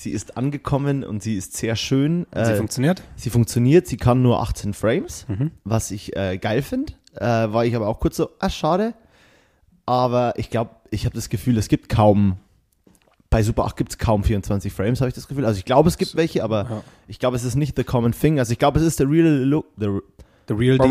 [0.00, 2.26] Sie ist angekommen und sie ist sehr schön.
[2.32, 3.02] Sie äh, funktioniert?
[3.16, 5.50] Sie funktioniert, sie kann nur 18 Frames, mhm.
[5.64, 6.94] was ich äh, geil finde.
[7.16, 8.94] Äh, war ich aber auch kurz so, ah, schade.
[9.84, 12.38] Aber ich glaube, ich habe das Gefühl, es gibt kaum,
[13.28, 15.44] bei Super 8 gibt es kaum 24 Frames, habe ich das Gefühl.
[15.44, 16.82] Also ich glaube, es gibt welche, aber ja.
[17.06, 18.38] ich glaube, es ist nicht the common thing.
[18.38, 19.66] Also ich glaube, es ist der real look.
[19.76, 19.98] The,
[20.48, 20.88] the real deal.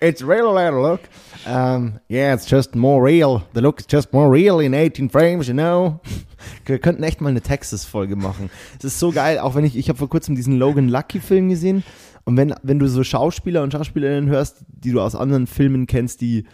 [0.00, 1.00] It's real look.
[1.46, 3.42] Um, yeah, it's just more real.
[3.52, 6.00] The look is just more real in 18 frames, you know.
[6.66, 8.50] Wir könnten echt mal eine Texas-Folge machen.
[8.78, 11.82] Es ist so geil, auch wenn ich, ich habe vor kurzem diesen Logan Lucky-Film gesehen.
[12.24, 16.20] Und wenn, wenn du so Schauspieler und Schauspielerinnen hörst, die du aus anderen Filmen kennst,
[16.20, 16.46] die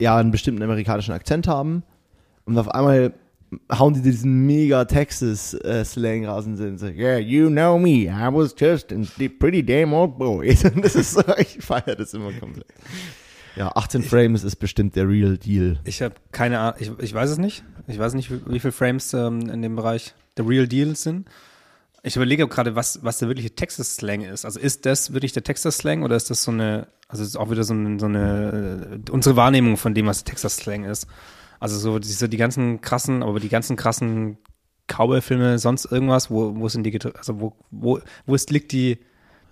[0.00, 1.84] ja einen bestimmten amerikanischen Akzent haben,
[2.44, 3.14] und auf einmal
[3.70, 8.54] hauen die diesen mega Texas-Slang raus und sind so, yeah, you know me, I was
[8.56, 8.96] just a
[9.38, 10.54] pretty damn old boy.
[10.82, 12.66] das ist so, ich feiere das immer komplett.
[13.56, 15.80] Ja, 18 Frames ist bestimmt der Real Deal.
[15.84, 17.64] Ich habe keine Ahnung, ich, ich weiß es nicht.
[17.88, 21.28] Ich weiß nicht, wie, wie viele Frames ähm, in dem Bereich der Real Deal sind.
[22.02, 24.44] Ich überlege gerade, was, was der wirkliche Texas-Slang ist.
[24.44, 27.64] Also ist das wirklich der Texas-Slang oder ist das so eine, also ist auch wieder
[27.64, 31.06] so eine, so eine äh, unsere Wahrnehmung von dem, was Texas-Slang ist.
[31.60, 34.38] Also so diese, die ganzen krassen, aber die ganzen krassen
[34.88, 38.98] Cowboy-Filme, sonst irgendwas, wo, wo sind die, also wo, wo, wo ist, liegt die,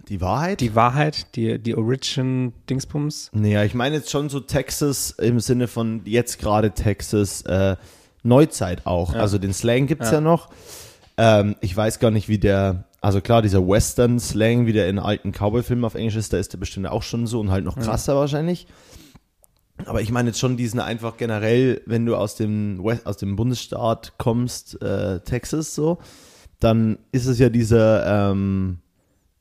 [0.08, 0.60] Die Wahrheit?
[0.60, 3.30] die Wahrheit, die, die Origin-Dingsbums?
[3.34, 7.76] Naja, ich meine jetzt schon so Texas im Sinne von jetzt gerade Texas äh,
[8.22, 9.14] Neuzeit auch.
[9.14, 9.20] Ja.
[9.20, 10.14] Also den Slang gibt's ja.
[10.14, 10.20] Ja.
[10.20, 10.48] noch.
[11.18, 15.32] Ähm, ich weiß gar nicht, wie der, also klar, dieser Western-Slang, wie der in alten
[15.32, 18.16] Cowboy-Filmen auf Englisch ist, da ist der bestimmt auch schon so und halt noch krasser
[18.16, 18.66] wahrscheinlich.
[19.86, 23.36] Aber ich meine jetzt schon diesen einfach generell, wenn du aus dem, West, aus dem
[23.36, 25.98] Bundesstaat kommst, äh, Texas so,
[26.60, 28.78] dann ist es ja dieser, ähm,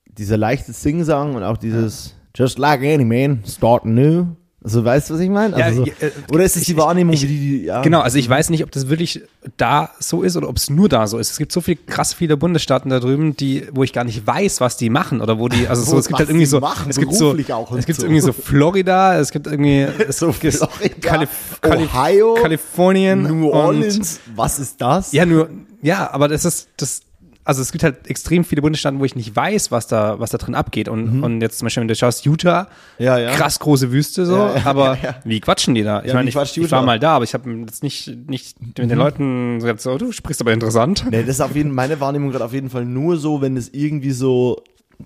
[0.05, 4.27] dieser leichte Singsang und auch dieses Just like any man, starting new.
[4.63, 5.55] Also weißt du, was ich meine?
[5.55, 8.01] Also Ja, so, äh, oder ist es ich- die Wahrnehmung, ich- wie die, ja, Genau,
[8.01, 9.21] also ich weiß nicht, ob das wirklich
[9.55, 11.29] da so ist oder ob es nur da so ist.
[11.31, 14.59] Es gibt so viel krass viele Bundesstaaten da drüben, die, wo ich gar nicht weiß,
[14.59, 16.97] was die machen oder wo die, also so, es gibt halt irgendwie so, machen, es
[16.97, 17.39] gibt so, und
[17.77, 18.05] es gibt so.
[18.07, 21.29] irgendwie so Florida, es gibt irgendwie es So gibt Florida, Kalif
[21.63, 25.11] Ohio, Kalifornien, New und- Orleans, was ist das?
[25.11, 25.49] Ja, nur,
[25.83, 27.01] ja, aber das ist, das,
[27.47, 30.37] also es gibt halt extrem viele Bundesstaaten, wo ich nicht weiß, was da, was da
[30.37, 30.89] drin abgeht.
[30.89, 32.67] Und, und jetzt zum Beispiel, wenn du schaust, Utah,
[32.99, 33.05] Mhm.
[33.05, 33.31] Ja, ja.
[33.31, 36.03] krass große Wüste so, Ja, aber wie quatschen die da?
[36.03, 36.57] Ich meine, ich, ich?
[36.57, 36.71] Mhm.
[36.71, 40.11] war mal da, aber ich habe jetzt nicht, nicht mit den Leuten gesagt, so, du
[40.11, 41.05] sprichst aber interessant.
[41.09, 43.69] Nee, das ist auf jeden meine Wahrnehmung gerade auf jeden Fall nur so, wenn es
[43.73, 44.61] irgendwie so,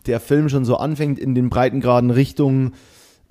[0.07, 2.73] der Film schon so anfängt in den breitengraden Richtungen,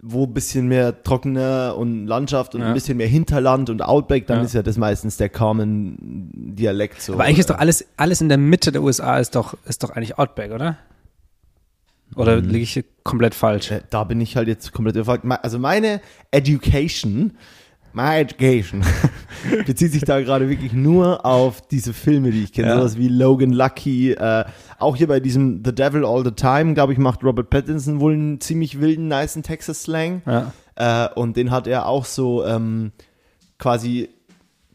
[0.02, 2.68] wo ein bisschen mehr trockener und Landschaft und Ja.
[2.68, 4.44] ein bisschen mehr Hinterland und Outback, dann Ja.
[4.44, 7.14] ist ja das meistens der Carmen-Dialekt so.
[7.14, 9.90] Aber eigentlich ist doch alles, alles in der Mitte der USA ist doch, ist doch
[9.90, 10.78] eigentlich Outback, oder?
[12.16, 12.48] Oder Mhm.
[12.48, 13.70] liege ich hier komplett falsch?
[13.70, 15.24] Äh, Da bin ich halt jetzt komplett überfragt.
[15.42, 17.36] Also meine Education,
[17.92, 18.85] my education,
[19.66, 22.68] bezieht sich da gerade wirklich nur auf diese Filme, die ich kenne.
[22.68, 22.76] Ja.
[22.79, 24.12] Sowas wie Logan Lucky.
[24.12, 24.44] Äh,
[24.79, 28.12] auch hier bei diesem The Devil All the Time, glaube ich, macht Robert Pattinson wohl
[28.12, 30.22] einen ziemlich wilden, niceen Texas-Slang.
[30.26, 30.53] Ja.
[30.76, 32.92] Äh, und den hat er auch so ähm,
[33.59, 34.09] quasi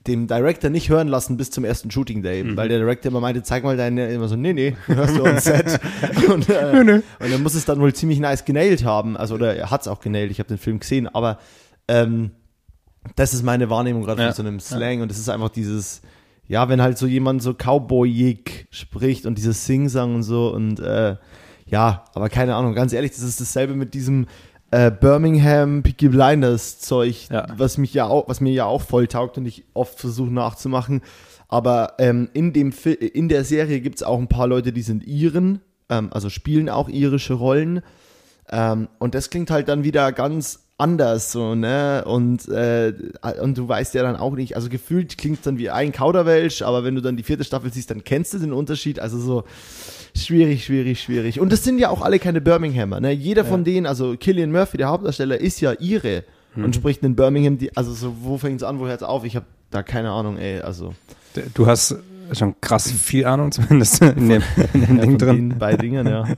[0.08, 2.58] dem Director nicht hören lassen bis zum ersten Shooting Day, Mhm.
[2.58, 5.40] weil der Director immer meinte, zeig mal deine, immer so, nee, nee, hörst du on
[5.40, 5.80] Set.
[6.32, 9.72] und, äh, und er muss es dann wohl ziemlich nice genailt haben, also oder er
[9.72, 11.40] hat es auch genailt, ich habe den Film gesehen, aber
[11.88, 12.30] ähm,
[13.16, 14.28] das ist meine Wahrnehmung gerade Ja.
[14.28, 16.02] von so einem Slang und es ist einfach dieses,
[16.48, 21.16] ja, wenn halt so jemand so Cowboyig spricht und dieses Sing-Sang und so und äh,
[21.68, 24.28] ja, aber keine Ahnung, ganz ehrlich, das ist dasselbe mit diesem
[24.72, 27.48] äh, Birmingham Peaky Blinders Zeug, Ja.
[27.58, 31.02] was mich ja auch, was mir ja auch voll taugt und ich oft versuche nachzumachen.
[31.48, 34.82] Aber ähm, in dem Fi in der Serie gibt es auch ein paar Leute, die
[34.82, 37.82] sind Iren, ähm, also spielen auch irische Rollen.
[38.50, 42.04] Ähm, und das klingt halt dann wieder ganz anders so, ne?
[42.06, 42.94] Und, äh,
[43.42, 46.62] und du weißt ja dann auch nicht, also gefühlt klingt es dann wie ein Kauderwelsch,
[46.64, 49.00] aber wenn du dann die vierte Staffel siehst, dann kennst du den Unterschied.
[49.00, 49.44] Also so
[50.16, 51.40] schwierig, schwierig, schwierig.
[51.40, 53.12] Und das sind ja auch alle keine Birminghamer, ne?
[53.12, 56.24] Jeder von denen, also Killian Murphy, der Hauptdarsteller, ist ja Ire
[56.56, 59.26] und spricht in Birmingham, die, also so, wo fängt's an, wo hört's auf?
[59.26, 60.94] Ich habe da keine Ahnung, ey, also.
[61.54, 61.98] Du hast
[62.32, 65.50] schon krass viel Ahnung zumindest in dem, in dem Ja, Ding drin.
[65.50, 66.24] den beiden Dingern, ja.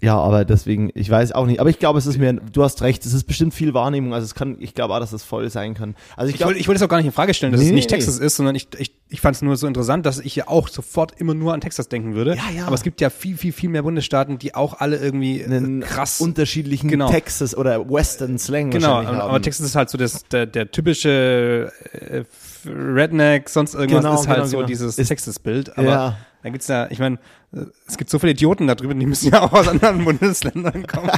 [0.00, 1.58] Ja, aber deswegen, ich weiß auch nicht.
[1.60, 4.14] Aber ich glaube, es ist mir, du hast recht, es ist bestimmt viel Wahrnehmung.
[4.14, 5.96] Also es kann, ich glaube auch, dass es voll sein kann.
[6.16, 7.68] Also ich Ich wollte, ich wollte es auch gar nicht in Frage stellen, dass Nee,
[7.68, 7.90] es nicht.
[7.90, 10.68] Texas ist, sondern ich, ich, ich fand es nur so interessant, dass ich ja auch
[10.68, 12.36] sofort immer nur an Texas denken würde.
[12.36, 12.66] Ja, ja.
[12.66, 15.84] Aber es gibt ja viel, viel, viel mehr Bundesstaaten, die auch alle irgendwie einen äh,
[15.84, 17.10] krass unterschiedlichen Genau.
[17.10, 19.06] Texas oder Western Slang Genau, haben.
[19.20, 22.22] aber Texas ist halt so das, der, der typische äh,
[22.68, 24.66] Redneck, sonst irgendwas Genau, ist halt genau, so genau.
[24.68, 25.76] dieses Texas-Bild.
[25.78, 26.16] Aber Ja.
[26.42, 27.16] da gibt's ja, ich meine,
[27.52, 30.86] äh, es gibt so viele Idioten da drüben, die müssen ja auch aus anderen Bundesländern
[30.86, 31.10] kommen.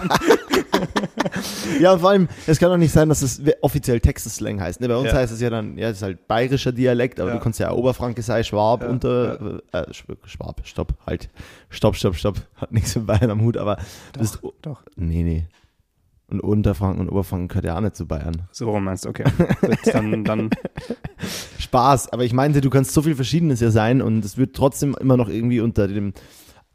[1.80, 4.80] Ja, und vor allem, es kann doch nicht sein, dass es offiziell Texas Slang heißt.
[4.80, 4.88] Ne?
[4.88, 5.14] Bei uns Ja.
[5.14, 7.36] heißt es ja dann, ja, das ist halt bayerischer Dialekt, aber Ja.
[7.36, 11.28] du kannst ja Oberfranke sein, Schwab, Ja, unter, äh, Schw- Schwab, stopp, halt,
[11.68, 13.76] stopp, stopp, stopp, hat nichts mit Bayern am Hut, aber
[14.12, 15.44] du bist, Doch, nee, nee.
[16.30, 18.42] Und Unterfranken und Oberfranken gehört ja auch nicht zu Bayern.
[18.52, 19.24] so rum meinst du, okay.
[19.92, 20.50] Dann, dann,
[21.58, 24.96] Spaß, aber ich meinte, du kannst so viel Verschiedenes ja sein und es wird trotzdem
[25.00, 26.12] immer noch irgendwie unter dem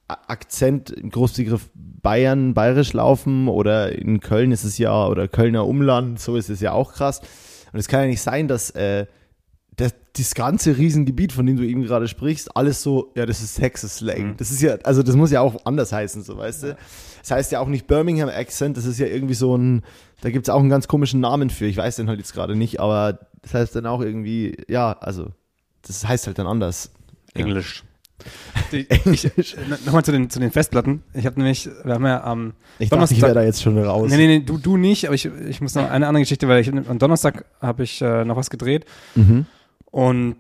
[0.08, 6.20] Akzent im Großbegriff Bayern, bayerisch laufen oder in Köln ist es ja, oder Kölner Umland,
[6.20, 7.22] so ist es ja auch krass.
[7.74, 9.08] Und es kann ja nicht sein, dass äh,
[9.78, 13.56] das, das ganze Riesengebiet, von dem du eben gerade sprichst, alles so, ja, das ist
[13.56, 14.30] Texas Slang.
[14.30, 14.38] Mhm.
[14.38, 16.78] Das ist ja, also das muss ja auch anders heißen, so weißt du.
[17.22, 19.84] Das heißt ja auch nicht Birmingham Accent, das ist ja irgendwie so ein,
[20.22, 22.56] da gibt es auch einen ganz komischen Namen für, ich weiß den halt jetzt gerade
[22.56, 25.28] nicht, aber das heißt dann auch irgendwie, ja, also
[25.82, 26.92] das heißt halt dann anders.
[27.34, 27.84] Englisch.
[28.72, 31.04] Die- ich, Nochmal zu den, zu den Festplatten.
[31.14, 34.10] Ich habe nämlich, wir haben ja am Ich dachte, ich wäre da jetzt schon raus.
[34.10, 36.62] Nee, nee, nee, du, du nicht, aber ich, ich muss noch eine andere Geschichte, weil
[36.62, 38.86] ich am Donnerstag habe ich äh, noch was gedreht
[39.16, 39.46] Mhm.
[39.96, 40.36] Und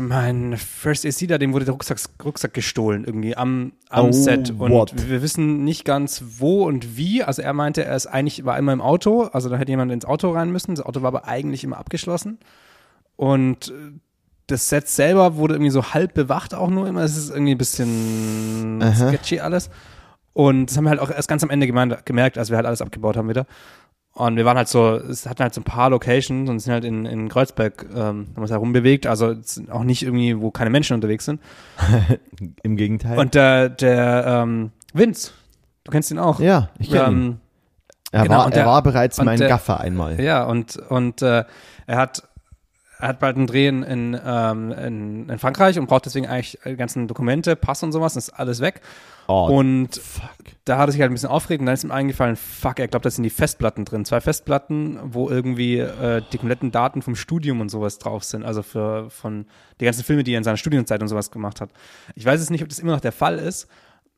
[0.00, 4.50] mein First AC da, dem wurde der Rucksack, Rucksack gestohlen irgendwie am, am Oh, Set
[4.50, 4.92] und what?
[5.08, 7.22] wir wissen nicht ganz wo und wie.
[7.22, 10.04] Also er meinte, er ist eigentlich, war immer im Auto, also da hätte jemand ins
[10.04, 10.74] Auto rein müssen.
[10.74, 12.36] Das Auto war aber eigentlich immer abgeschlossen
[13.16, 13.92] und äh,
[14.46, 17.00] das Set selber wurde irgendwie so halb bewacht auch nur immer.
[17.00, 19.08] Es ist irgendwie ein bisschen Aha.
[19.08, 19.70] sketchy alles.
[20.34, 22.66] Und das haben wir halt auch erst ganz am Ende gemeint, gemerkt, als wir halt
[22.66, 23.46] alles abgebaut haben wieder.
[24.18, 26.84] Und wir waren halt so, es hatten halt so ein paar Locations und sind halt
[26.84, 29.34] in, in Kreuzberg, ähm, haben uns herumbewegt, also
[29.70, 31.40] auch nicht irgendwie, wo keine Menschen unterwegs sind.
[32.62, 33.16] Im Gegenteil.
[33.18, 35.30] Und der, der ähm, Vince,
[35.84, 36.40] du kennst ihn auch.
[36.40, 37.12] ja, ich kenne ihn.
[37.22, 37.36] ähm,
[38.10, 40.20] Er, genau, war, und er der- war bereits mein der- Gaffer einmal.
[40.20, 41.44] Ja, und, und äh,
[41.86, 42.22] er hat
[42.98, 46.76] hat bald einen Dreh in, in, ähm, in, in Frankreich und braucht deswegen eigentlich die
[46.76, 48.80] ganzen Dokumente, Pass und sowas, ist alles weg.
[49.28, 50.30] Oh, und fuck.
[50.64, 52.88] da hat er sich halt ein bisschen aufgeregt und dann ist ihm eingefallen, fuck, er
[52.88, 54.04] glaubt, da sind die Festplatten drin.
[54.04, 58.42] Zwei Festplatten, wo irgendwie äh, die kompletten Daten vom Studium und sowas drauf sind.
[58.44, 59.46] Also für von
[59.80, 61.70] die ganzen Filme, die er in seiner Studienzeit und sowas gemacht hat.
[62.14, 63.68] Ich weiß jetzt nicht, ob das immer noch der Fall ist,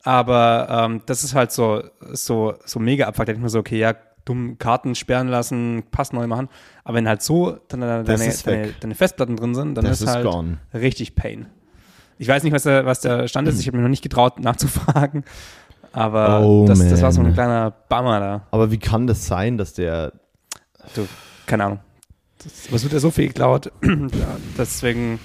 [0.05, 3.27] aber ähm, das ist halt so, so, so mega abfuck.
[3.27, 3.95] Da denke ich mir so, okay, ja,
[4.31, 6.49] dumm Karten sperren lassen, Pass neu machen.
[6.85, 10.15] Aber wenn halt so deine, deine, deine, deine Festplatten drin sind, dann Das ist ist
[10.15, 10.59] halt gone.
[10.75, 11.47] richtig Pain.
[12.19, 13.59] Ich weiß nicht, was der, was der Stand ist.
[13.61, 15.25] Ich habe mir noch nicht getraut, nachzufragen.
[15.93, 18.47] Aber Oh, das, das war so ein kleiner Bummer da.
[18.51, 20.13] Aber wie kann das sein, dass der.
[20.95, 21.07] Du,
[21.47, 21.81] keine Ahnung.
[22.43, 23.73] Das, was wird ja so viel geklaut?
[23.83, 25.19] ja, deswegen,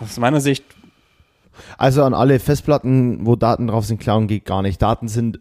[0.00, 0.64] aus meiner Sicht,
[1.76, 4.80] Also an alle Festplatten, wo Daten drauf sind, klauen geht gar nicht.
[4.80, 5.40] Daten sind.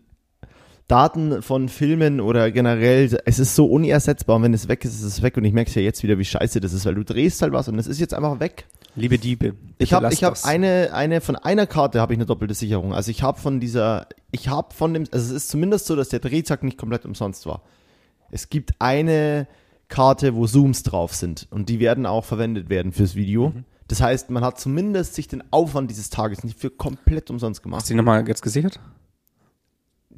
[0.87, 4.37] Daten von Filmen oder generell, es ist so unersetzbar.
[4.37, 5.35] Und wenn es weg ist, ist es weg.
[5.35, 7.51] Und ich merke es ja jetzt wieder, wie scheiße das ist, weil du drehst halt
[7.51, 8.65] was und es ist jetzt einfach weg.
[8.95, 9.55] liebe Diebe.
[9.79, 10.45] Ich habe ich hab das.
[10.45, 12.93] eine, eine, von einer Karte habe ich eine doppelte Sicherung.
[12.93, 16.09] Also ich habe von dieser, ich habe von dem, also es ist zumindest so, dass
[16.09, 17.61] der Drehzack nicht komplett umsonst war.
[18.31, 19.47] Es gibt eine
[19.89, 23.49] Karte, wo Zooms drauf sind und die werden auch verwendet werden fürs Video.
[23.49, 23.65] Mhm.
[23.89, 27.63] Das heißt, man hat zumindest sich den Aufwand dieses Tages nicht für komplett umsonst Hast
[27.63, 27.85] gemacht.
[27.85, 28.79] du die nochmal jetzt gesichert?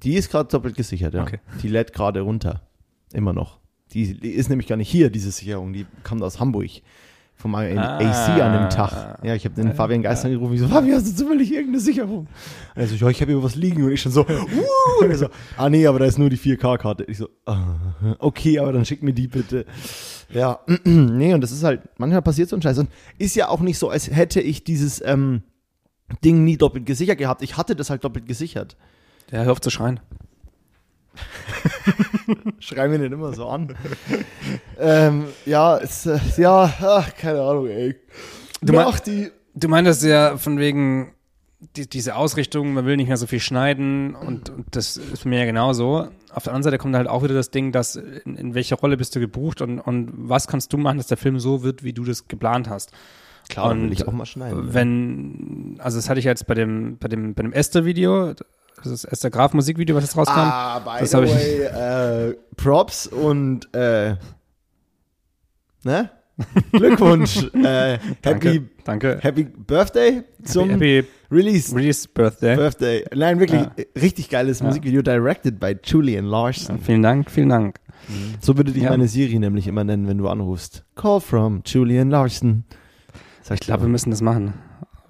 [0.03, 1.23] Die ist gerade doppelt gesichert, ja.
[1.23, 1.39] Okay.
[1.61, 2.61] Die lädt gerade runter.
[3.13, 3.59] Immer noch.
[3.93, 5.73] Die, die ist nämlich gar nicht hier, diese Sicherung.
[5.73, 6.69] Die kommt aus Hamburg.
[7.35, 7.97] Vom AC Ah.
[8.41, 9.23] an dem Tag.
[9.23, 10.55] Ja, ich habe den Fabian Geist angerufen.
[10.55, 12.27] Ich so, Fabian, hast du zufällig irgendeine Sicherung?
[12.75, 13.81] Und er so, ja, ich habe hier was liegen.
[13.81, 16.37] Und ich schon so, uh, und er so, ah nee, aber da ist nur die
[16.37, 17.05] 4K-Karte.
[17.05, 17.75] Ich so, ah,
[18.19, 19.65] okay, aber dann schick mir die bitte.
[20.33, 22.77] Ja, nee, und das ist halt, manchmal passiert so ein Scheiß.
[22.77, 25.43] Und ist ja auch nicht so, als hätte ich dieses ähm,
[26.25, 27.41] Ding nie doppelt gesichert gehabt.
[27.41, 28.75] Ich hatte das halt doppelt gesichert.
[29.31, 29.99] Ja, hör auf zu schreien.
[32.59, 33.75] Schrei mir nicht immer so an.
[34.79, 37.95] ähm, ja, es, äh, ja, ach, keine Ahnung, ey.
[38.61, 39.31] Du mein- Mach die.
[39.55, 41.13] Du meintest ja von wegen
[41.75, 45.39] die, diese Ausrichtung, man will nicht mehr so viel schneiden und, und das ist mir
[45.39, 46.07] ja genauso.
[46.33, 48.95] Auf der anderen Seite kommt halt auch wieder das Ding, dass in, in welcher Rolle
[48.95, 51.91] bist du gebucht und, und was kannst du machen, dass der Film so wird, wie
[51.91, 52.91] du das geplant hast.
[53.49, 54.73] Klar, dann will Und ich auch mal schneiden.
[54.73, 58.33] Wenn, also das hatte ich jetzt bei dem, bei dem, bei dem Esther-Video,
[58.77, 60.39] das ist das Esther Graf Musikvideo, was jetzt rauskam.
[60.39, 64.15] Ah, by Das the way, äh, Props und äh,
[65.83, 66.09] ne?
[66.71, 67.43] Glückwunsch.
[67.53, 69.19] äh, happy, Danke.
[69.21, 71.75] happy Birthday zum Happy Release.
[71.75, 72.55] Release Birthday.
[72.55, 73.05] Birthday.
[73.13, 73.71] Nein, wirklich Ja.
[74.01, 76.79] richtig geiles Musikvideo, directed by Julian Larson.
[76.79, 77.79] Vielen Dank, vielen Dank.
[78.39, 78.91] So würde dich Ja.
[78.91, 80.85] meine Siri nämlich immer nennen, wenn du anrufst.
[80.95, 82.63] Call from Julian Larson.
[83.51, 84.53] Ich glaube, wir müssen das machen.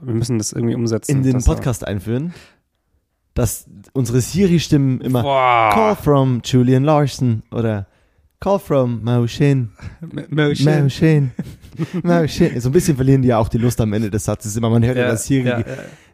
[0.02, 1.12] Wir müssen das irgendwie umsetzen.
[1.12, 2.34] in den Podcast einführen,
[3.40, 5.96] dass unsere Siri-Stimmen immer Call Boah.
[5.96, 7.88] from Julian Larson oder
[8.42, 9.28] Call from Motion.
[9.28, 9.70] Shin,
[12.04, 12.60] Mo Shin.
[12.60, 14.70] So ein bisschen verlieren die ja auch die Lust am Ende des Satzes immer.
[14.70, 15.66] Man hört ja, Ja, dass Siri ja, ja,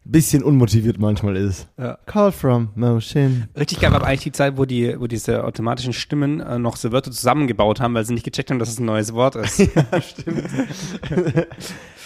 [0.08, 1.68] bisschen unmotiviert manchmal ist.
[1.78, 1.98] ja.
[2.06, 3.46] Call from Mo Shin.
[3.58, 6.78] Richtig geil war aber eigentlich die Zeit, wo die, wo diese automatischen Stimmen äh, noch
[6.78, 9.60] so Wörter zusammengebaut haben, weil sie nicht gecheckt haben, dass es ein neues Wort ist.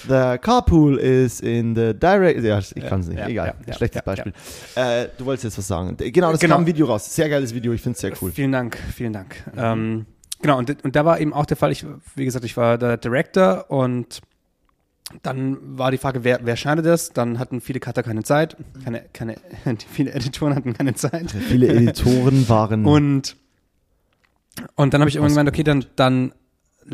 [0.07, 2.41] The carpool is in the direct.
[2.41, 3.19] Ja, ich kann es nicht.
[3.19, 3.47] ja, Egal.
[3.47, 4.33] ja, ja, Schlechtes ja, Beispiel.
[4.75, 5.95] Äh, du wolltest jetzt was sagen.
[5.97, 6.55] Genau, das Genau.
[6.55, 7.13] kam ein Video raus.
[7.13, 7.73] Sehr geiles Video.
[7.73, 8.31] Ich finde es sehr cool.
[8.31, 9.35] Vielen Dank, vielen Dank.
[9.57, 10.05] Ähm,
[10.41, 11.85] genau, und, und da war eben auch der Fall, ich,
[12.15, 14.21] wie gesagt, ich war der Director und
[15.23, 17.11] dann war die Frage, wer, wer schneidet das?
[17.11, 19.35] Dann hatten viele Cutter keine Zeit, keine, keine,
[19.89, 21.31] viele Editoren hatten keine Zeit.
[21.31, 22.85] Viele Editoren waren.
[22.85, 23.35] Und,
[24.75, 26.33] und dann habe ich irgendwann gemeint, okay, dann, dann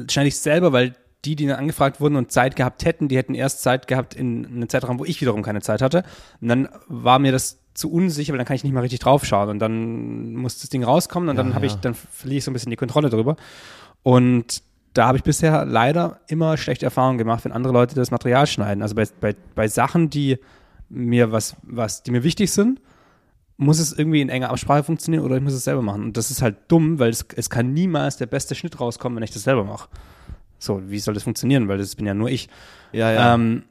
[0.10, 3.34] schneide ich selber, weil die, die dann angefragt wurden und Zeit gehabt hätten, die hätten
[3.34, 6.04] erst Zeit gehabt in einem Zeitraum, wo ich wiederum keine Zeit hatte.
[6.39, 9.49] Und dann war mir das zu unsicher, weil dann kann ich nicht mal richtig draufschauen.
[9.49, 11.80] Und dann muss das Ding rauskommen und dann Ja, habe ich, ja.
[11.82, 13.36] dann verliere ich so ein bisschen die Kontrolle drüber.
[14.04, 14.62] Und
[14.96, 18.82] da habe ich bisher leider immer schlechte Erfahrungen gemacht, wenn andere Leute das Material schneiden.
[18.82, 20.40] Also bei, bei, bei Sachen, die
[20.90, 22.82] mir was, was, die mir wichtig sind,
[23.58, 26.04] muss es irgendwie in enger Absprache funktionieren oder ich muss es selber machen.
[26.04, 29.24] Und das ist halt dumm, weil es, es kann niemals der beste Schnitt rauskommen, wenn
[29.24, 29.90] ich das selber mache.
[30.60, 31.68] So, wie soll das funktionieren?
[31.68, 32.48] Weil das bin ja nur ich.
[32.94, 33.34] Ja, ja.
[33.34, 33.64] Ähm,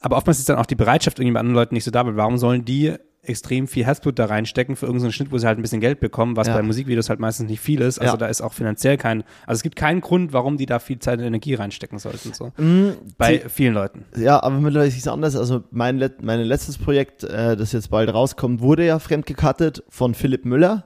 [0.00, 2.16] aber oftmals ist dann auch die Bereitschaft irgendwie bei anderen Leuten nicht so da, weil
[2.16, 2.94] warum sollen die
[3.28, 6.36] extrem viel Herzblut da reinstecken für irgendeinen Schnitt, wo sie halt ein bisschen Geld bekommen,
[6.36, 6.56] was Ja.
[6.56, 7.98] bei Musikvideos halt meistens nicht viel ist.
[7.98, 8.16] Also Ja.
[8.16, 11.18] da ist auch finanziell kein, also es gibt keinen Grund, warum die da viel Zeit
[11.18, 12.32] und Energie reinstecken sollten.
[12.32, 12.52] So.
[12.56, 14.04] Mm, Bei die- vielen Leuten.
[14.16, 15.36] Ja, aber mittlerweile ist es anders.
[15.36, 20.14] Also mein, let mein letztes Projekt, äh, das jetzt bald rauskommt, wurde ja fremdgecuttet von
[20.14, 20.84] Philipp Müller.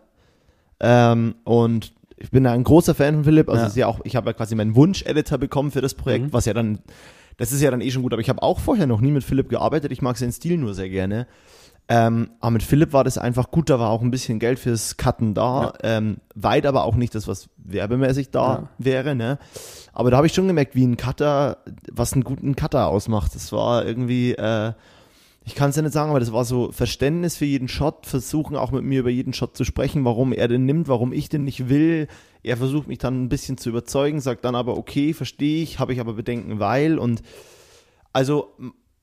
[0.81, 3.49] Ähm, und ich bin da ein großer Fan von Philipp.
[3.49, 3.71] Also Ja.
[3.75, 6.33] ja auch, ich habe ja quasi meinen Wunsch-Editor bekommen für das Projekt, Mhm.
[6.33, 6.79] was ja dann,
[7.37, 8.13] das ist ja dann eh schon gut.
[8.13, 9.91] Aber ich habe auch vorher noch nie mit Philipp gearbeitet.
[9.93, 11.27] Ich mag seinen Stil nur sehr gerne.
[11.89, 14.97] Ähm, aber mit Philipp war das einfach gut, da war auch ein bisschen Geld fürs
[14.97, 18.69] Cutten da, ähm, weit aber auch nicht das, was werbemäßig da Ja.
[18.79, 19.39] wäre, ne?
[19.93, 21.59] Aber da habe ich schon gemerkt, wie ein Cutter,
[21.91, 23.35] was einen guten Cutter ausmacht.
[23.35, 24.73] Das war irgendwie, äh,
[25.45, 28.57] ich kann es ja nicht sagen, aber das war so Verständnis für jeden Shot, versuchen
[28.57, 31.45] auch mit mir über jeden Shot zu sprechen, warum er den nimmt, warum ich den
[31.45, 32.07] nicht will.
[32.45, 35.93] Er versucht mich dann ein bisschen zu überzeugen, sagt dann aber, okay, verstehe ich, habe
[35.93, 37.23] ich aber Bedenken, weil und
[38.15, 38.53] also,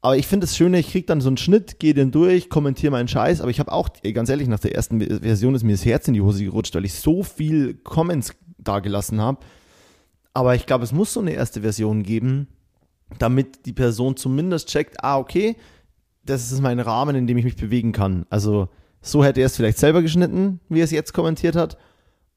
[0.02, 2.92] aber ich finde das Schöne, ich krieg dann so einen Schnitt, gehe den durch, kommentiere
[2.92, 5.74] meinen Scheiß, aber ich habe auch, ganz ehrlich, nach der ersten Ve- Version ist mir
[5.74, 9.40] das Herz in die Hose gerutscht, weil ich so viel Comments da gelassen habe.
[10.34, 12.48] Aber ich glaube, es muss so eine erste Version geben,
[13.18, 15.58] damit die Person zumindest checkt, ah, okay,
[16.24, 18.26] das ist mein Rahmen, in dem ich mich bewegen kann.
[18.30, 18.70] Also,
[19.02, 21.78] so hätte er es vielleicht selber geschnitten, wie er es jetzt kommentiert hat.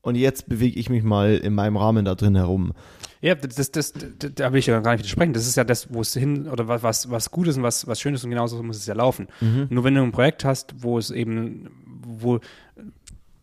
[0.00, 2.72] Und jetzt bewege ich mich mal in meinem Rahmen da drin herum.
[3.22, 3.94] Ja, das, das, das,
[4.34, 5.32] da will ich ja gar nicht widersprechen.
[5.32, 7.86] Das ist ja das, wo es hin, oder was, was, was gut ist und was,
[7.86, 9.28] was schön ist und genauso muss es ja laufen.
[9.70, 11.70] Nur wenn du ein Projekt hast, wo es eben,
[12.04, 12.40] wo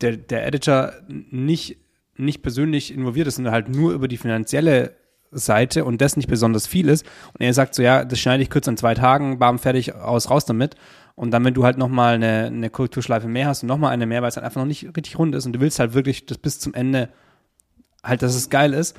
[0.01, 1.77] der, der Editor nicht,
[2.17, 4.95] nicht persönlich involviert ist, sondern halt nur über die finanzielle
[5.31, 8.49] Seite und das nicht besonders viel ist und er sagt so, ja, das schneide ich
[8.49, 10.75] kurz in zwei Tagen, bam, fertig, aus, raus damit
[11.15, 14.21] und dann, wenn du halt nochmal eine, eine Kulturschleife mehr hast und nochmal eine mehr,
[14.21, 16.37] weil es halt einfach noch nicht richtig rund ist und du willst halt wirklich das
[16.37, 17.09] bis zum Ende
[18.03, 18.97] halt, dass es geil ist,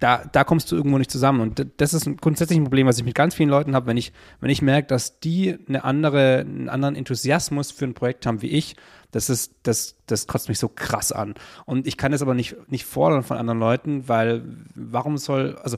[0.00, 1.40] da, da kommst du irgendwo nicht zusammen.
[1.40, 3.96] Und das ist ein grundsätzlich ein Problem, was ich mit ganz vielen Leuten habe, wenn
[3.96, 8.42] ich, wenn ich merke, dass die eine andere, einen anderen Enthusiasmus für ein Projekt haben
[8.42, 8.76] wie ich,
[9.10, 11.34] das ist, das, das kotzt mich so krass an.
[11.66, 14.42] Und ich kann das aber nicht, nicht fordern von anderen Leuten, weil
[14.74, 15.76] warum soll, also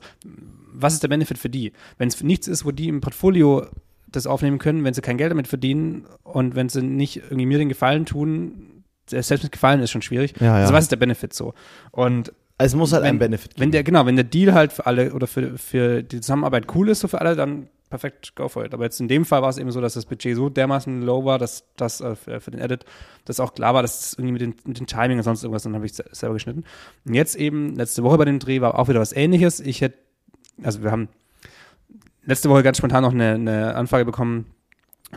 [0.71, 1.73] was ist der Benefit für die?
[1.97, 3.67] Wenn es nichts ist, wo die im Portfolio
[4.07, 7.57] das aufnehmen können, wenn sie kein Geld damit verdienen und wenn sie nicht irgendwie mir
[7.57, 10.35] den Gefallen tun, selbst mit Gefallen ist schon schwierig.
[10.39, 10.55] Ja, ja.
[10.55, 11.53] Also was ist der Benefit so?
[11.91, 12.31] Und
[12.63, 15.13] Es muss halt wenn, ein Benefit Wenn der, genau, wenn der Deal halt für alle
[15.13, 18.73] oder für, für die Zusammenarbeit cool ist, so für alle, dann perfekt, go for it.
[18.73, 21.25] Aber jetzt in dem Fall war es eben so, dass das Budget so dermaßen low
[21.25, 22.85] war, dass das äh, für, den Edit,
[23.25, 25.63] dass auch klar war, dass es irgendwie mit den, mit den Timing und sonst irgendwas,
[25.63, 26.63] dann habe ich se- selber geschnitten.
[27.05, 29.59] Und jetzt eben, letzte Woche bei dem Dreh war auch wieder was ähnliches.
[29.59, 29.97] Ich hätte,
[30.63, 31.09] also wir haben
[32.25, 34.45] letzte Woche ganz spontan noch eine, eine Anfrage bekommen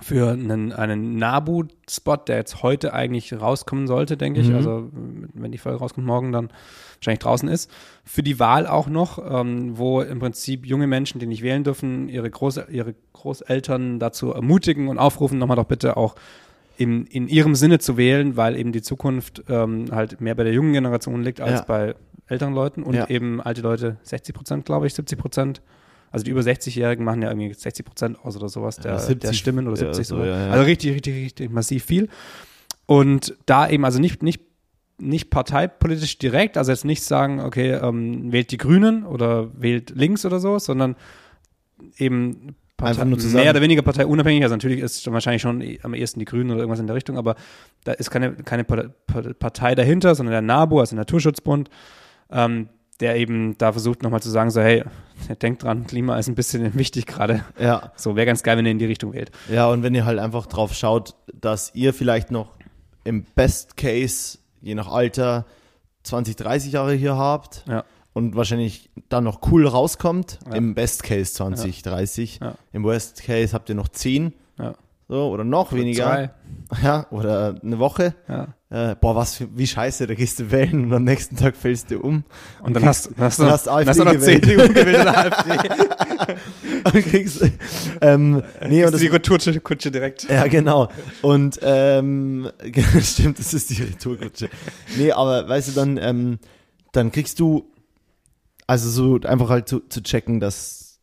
[0.02, 4.48] für einen, einen Nabu-Spot, der jetzt heute eigentlich rauskommen sollte, denke ich.
[4.48, 4.54] Mhm.
[4.56, 4.90] Also
[5.34, 6.50] wenn die Folge rauskommt morgen, dann
[6.98, 7.70] wahrscheinlich draußen ist.
[8.04, 12.08] Für die Wahl auch noch, ähm, wo im Prinzip junge Menschen, die nicht wählen dürfen,
[12.08, 16.14] ihre, Groß ihre Großeltern dazu ermutigen und aufrufen, nochmal doch bitte auch
[16.76, 20.52] in, in ihrem Sinne zu wählen, weil eben die Zukunft ähm, halt mehr bei der
[20.52, 21.64] jungen Generation liegt als Ja.
[21.66, 21.94] bei
[22.28, 23.08] älteren Leuten und Ja.
[23.08, 25.62] eben alte Leute 60 Prozent, glaube ich, 70 Prozent.
[26.10, 29.06] Also die über 60-Jährigen machen ja irgendwie 60 Prozent aus oder sowas der, Ja, der
[29.06, 30.28] 70, Stimmen oder ja, 70 so, sogar.
[30.28, 30.50] ja, ja.
[30.52, 32.08] Also richtig, richtig, richtig massiv viel.
[32.86, 34.40] Und da eben, also nicht, nicht,
[34.98, 40.24] nicht parteipolitisch direkt, also jetzt nicht sagen, okay, ähm, wählt die Grünen oder wählt links
[40.24, 40.96] oder so, sondern
[41.98, 44.42] eben Partei, mehr oder weniger parteiunabhängig.
[44.42, 47.34] Also natürlich ist wahrscheinlich schon am ehesten die Grünen oder irgendwas in der Richtung, aber
[47.84, 51.70] da ist keine, keine Pa- Pa- Partei dahinter, sondern der NABU, also der Naturschutzbund,
[52.30, 52.68] ähm,
[53.00, 54.84] der eben da versucht nochmal zu sagen, so hey,
[55.42, 57.44] denkt dran, Klima ist ein bisschen wichtig gerade.
[57.58, 59.30] Ja, So, wäre ganz geil, wenn ihr in die Richtung wählt.
[59.50, 62.52] ja, und wenn ihr halt einfach drauf schaut, dass ihr vielleicht noch
[63.04, 65.46] im Best Case, je nach Alter,
[66.02, 67.84] 20, 30 Jahre hier habt Ja.
[68.12, 70.54] und wahrscheinlich dann noch cool rauskommt, Ja.
[70.56, 72.40] im Best Case 20, 30.
[72.42, 72.54] Ja.
[72.72, 74.74] Im Worst Case habt ihr noch 10 Ja.
[75.08, 76.04] so, oder noch weniger.
[76.04, 76.30] Zwei.
[76.82, 78.14] Ja, oder eine Woche.
[78.68, 81.90] Äh, boah, was für, wie scheiße, da gehst du wählen und am nächsten Tag fällst
[81.92, 82.24] du um.
[82.62, 84.44] Und dann kriegst- hast, hast du dann hast du dann hast du noch AfD gewählt.
[84.44, 86.34] CDU gewählt AfD.
[86.84, 87.44] und kriegst,
[88.00, 90.28] ähm, nee, und das die Retourkutsche Kutsche direkt.
[90.28, 90.88] ja, genau.
[91.22, 92.50] Und, ähm,
[93.02, 94.48] stimmt, das ist die Retourkutsche.
[94.96, 96.38] Nee, aber weißt du, dann, ähm,
[96.90, 97.70] dann kriegst du,
[98.66, 100.98] also so einfach halt zu, zu checken, dass,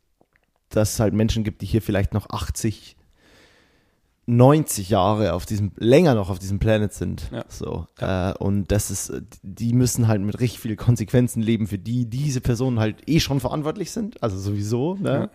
[0.68, 2.98] dass es halt Menschen gibt, die hier vielleicht noch 80
[4.26, 7.30] 90 Jahre auf diesem, länger noch auf diesem Planet sind.
[7.32, 7.44] Ja.
[7.50, 7.88] So.
[8.00, 9.12] Äh, und das ist,
[9.42, 13.40] die müssen halt mit richtig vielen Konsequenzen leben, für die diese Personen halt eh schon
[13.40, 14.22] verantwortlich sind.
[14.24, 15.30] Also sowieso, ne?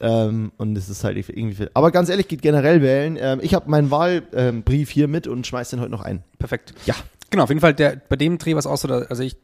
[0.00, 1.70] Ähm, und es ist halt irgendwie viel.
[1.74, 3.18] Aber ganz ehrlich, geht generell wählen.
[3.20, 6.24] Ähm, ich habe meinen Wahlbrief hier mit und schmeiß den heute noch ein.
[6.38, 6.72] Perfekt.
[6.86, 6.94] Ja.
[7.30, 9.36] Genau, auf jeden Fall, der, bei dem Dreh war es auch so, also ich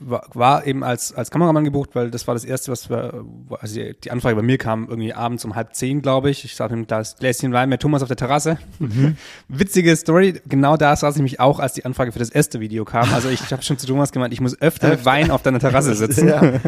[0.00, 3.22] war, war eben als, als Kameramann gebucht, weil das war das erste, was wir,
[3.60, 6.46] also die, Anfrage bei mir kam irgendwie abends um halb zehn, glaube ich.
[6.46, 8.58] Ich saß mit einem Glas, Gläschen Wein mit Thomas auf der Terrasse.
[9.48, 12.86] Witzige Story, genau da saß ich mich auch, als die Anfrage für das erste Video
[12.86, 13.12] kam.
[13.12, 16.28] Also ich habe schon zu Thomas gemeint, ich muss öfter Wein auf deiner Terrasse sitzen.
[16.28, 16.42] Ja.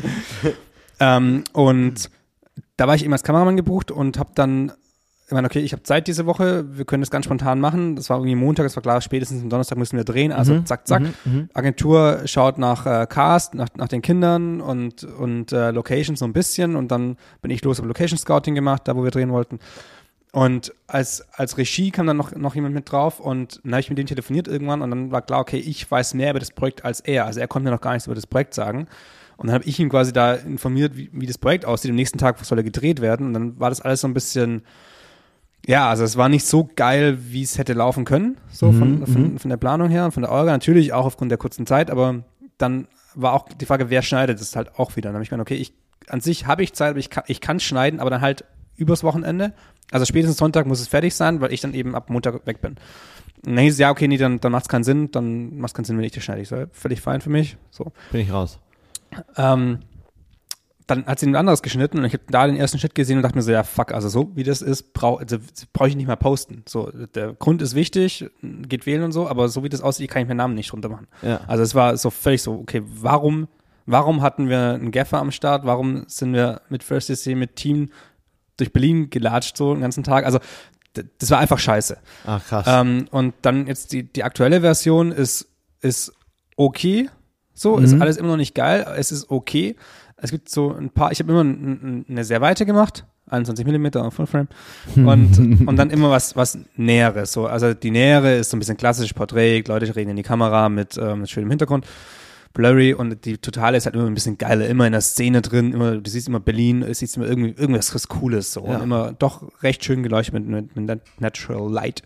[0.99, 2.09] Ähm, und
[2.79, 4.72] da war ich eben als Kameramann gebucht und habe dann
[5.27, 7.97] ich meine, okay, ich habe Zeit diese Woche, wir können das ganz spontan machen.
[7.97, 10.31] Das war irgendwie Montag, es war klar, spätestens am Donnerstag müssen wir drehen.
[10.31, 11.03] Also zack, zack.
[11.53, 16.33] Agentur schaut nach äh, Cast, nach, nach den Kindern und, und äh, Locations so ein
[16.33, 19.59] bisschen und dann bin ich los, habe Location Scouting gemacht, da wo wir drehen wollten.
[20.31, 23.89] Und als, als Regie kam dann noch, noch jemand mit drauf und dann habe ich
[23.89, 26.85] mit dem telefoniert irgendwann und dann war klar, okay, ich weiß mehr über das Projekt
[26.85, 27.24] als er.
[27.24, 28.87] Also er konnte mir noch gar nichts über das Projekt sagen.
[29.39, 31.91] Und dann habe ich ihm quasi da informiert, wie, wie das Projekt aussieht.
[31.91, 33.27] Am nächsten Tag soll er gedreht werden.
[33.27, 34.62] Und dann war das alles so ein bisschen,
[35.67, 39.39] ja, also es war nicht so geil, wie es hätte laufen können, so von, von,
[39.39, 40.53] von der Planung her und von der Orga.
[40.53, 42.23] Natürlich auch aufgrund der kurzen Zeit, aber
[42.57, 45.09] dann war auch die Frage, wer schneidet das halt auch wieder.
[45.09, 45.73] Dann habe ich gemeint, okay, ich,
[46.09, 48.45] an sich habe ich Zeit, aber ich kann, ich kann schneiden, aber dann halt
[48.77, 49.55] übers Wochenende.
[49.91, 52.77] Also spätestens Sonntag muss es fertig sein, weil ich dann eben ab Montag weg bin.
[53.45, 55.71] Und dann hieß es, ja, okay, nee, dann, dann macht es keinen Sinn, dann macht
[55.71, 56.43] es keinen Sinn, wenn ich das schneide.
[56.43, 57.57] Ich so, völlig fein für mich.
[57.71, 57.93] So.
[58.12, 58.61] Bin ich raus.
[59.37, 59.81] Ähm,
[60.87, 63.22] dann hat sie ein anderes geschnitten und ich habe da den ersten Schnitt gesehen und
[63.22, 65.39] dachte mir so, ja, fuck, also so wie das ist, brauche also,
[65.72, 66.62] brauch ich nicht mehr posten.
[66.68, 70.22] So, der Grund ist wichtig, geht wählen und so, aber so wie das aussieht, kann
[70.22, 71.09] ich meinen Namen nicht drunter machen.
[71.22, 71.41] Ja.
[71.49, 73.49] Also es war so völlig so, okay, warum,
[73.84, 75.64] warum hatten wir einen Gaffer am Start?
[75.64, 77.91] Warum sind wir mit First DC, mit Team
[78.57, 80.24] durch Berlin gelatscht so den ganzen Tag?
[80.24, 80.39] Also
[81.18, 81.99] das war einfach scheiße.
[82.26, 82.66] Ach krass.
[82.68, 85.49] Ähm, und dann jetzt die, die aktuelle Version ist,
[85.80, 86.12] ist
[86.57, 87.11] okay.
[87.55, 88.87] So, ist alles immer noch nicht geil.
[88.99, 89.76] Es ist okay.
[90.17, 94.14] Es gibt so ein paar, ich habe immer eine sehr weite gemacht, 21 Millimeter auf
[94.14, 94.49] Fullframe
[94.97, 97.33] und, und dann immer was, was Näheres.
[97.33, 100.69] So, also die Nähere ist so ein bisschen klassisch Porträt, Leute reden in die Kamera
[100.69, 101.87] mit, ähm, mit schönem Hintergrund.
[102.55, 105.75] Blurry und die Totale ist halt immer ein bisschen geiler, immer in der Szene drin,
[105.75, 108.77] immer, du siehst immer Berlin, du siehst immer irgendwie irgendwas was Cooles so Ja.
[108.77, 112.03] und immer doch recht schön geleuchtet mit, mit, mit Natural Light.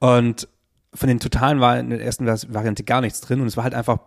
[0.00, 0.48] Und
[0.92, 3.74] von den Totalen war in der ersten Variante gar nichts drin und es war halt
[3.74, 4.00] einfach